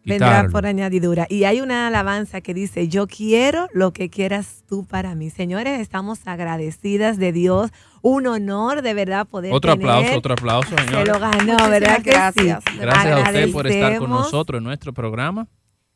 Vendrá 0.04 0.48
por 0.50 0.66
añadidura. 0.66 1.26
Y 1.30 1.44
hay 1.44 1.60
una 1.60 1.86
alabanza 1.88 2.40
que 2.40 2.52
dice, 2.54 2.88
yo 2.88 3.06
quiero 3.06 3.68
lo 3.72 3.92
que 3.92 4.10
quieras 4.10 4.62
tú 4.68 4.84
para 4.84 5.14
mí. 5.14 5.30
Señores, 5.30 5.80
estamos 5.80 6.20
agradecidas 6.26 7.16
de 7.18 7.32
Dios. 7.32 7.70
Un 8.02 8.26
honor 8.26 8.82
de 8.82 8.92
verdad 8.94 9.26
poder 9.26 9.52
Otro 9.54 9.72
tener- 9.76 9.88
aplauso, 9.90 10.18
otro 10.18 10.32
aplauso, 10.34 10.76
Se 10.76 10.84
señores. 10.84 11.08
lo 11.08 11.18
ganó, 11.18 11.36
Muchísimas 11.38 11.70
¿verdad 11.70 12.02
que 12.02 12.10
gracias. 12.10 12.64
sí? 12.70 12.78
Gracias 12.78 13.06
a 13.18 13.22
usted 13.30 13.52
por 13.52 13.66
estar 13.66 13.98
con 13.98 14.10
nosotros 14.10 14.58
en 14.58 14.64
nuestro 14.64 14.92
programa. 14.92 15.48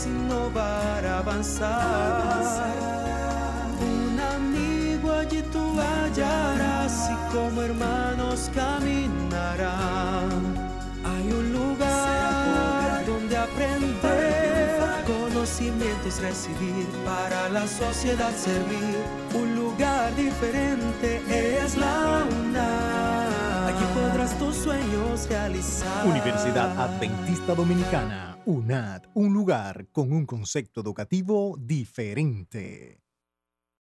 Innovar, 0.07 1.07
avanzar. 1.07 2.65
Un 3.81 4.21
amigo 4.21 5.13
allí 5.13 5.43
tú 5.53 5.79
hallarás 5.81 7.11
y 7.11 7.17
como 7.35 7.63
hermanos 7.63 8.51
caminarán. 8.55 10.31
Hay 11.05 11.33
un 11.33 11.53
lugar 11.53 13.05
donde 13.07 13.37
aprender, 13.37 14.81
conocimientos 15.07 16.21
recibir, 16.21 16.87
para 17.05 17.49
la 17.49 17.67
sociedad 17.67 18.33
servir. 18.35 18.97
Un 19.35 19.55
lugar 19.55 20.15
diferente 20.17 21.21
es 21.63 21.77
la 21.77 22.25
UNAM. 22.31 23.67
Aquí 23.69 23.85
podrás 23.95 24.39
tus 24.39 24.57
sueños 24.57 25.27
realizar. 25.29 26.07
Universidad 26.07 26.79
Adventista 26.79 27.55
Dominicana, 27.55 28.34
UNAD, 28.47 29.05
un 29.15 29.33
lugar 29.33 29.89
con 29.91 30.13
un 30.13 30.27
concepto 30.27 30.81
educativo 30.81 31.57
diferente. 31.59 33.04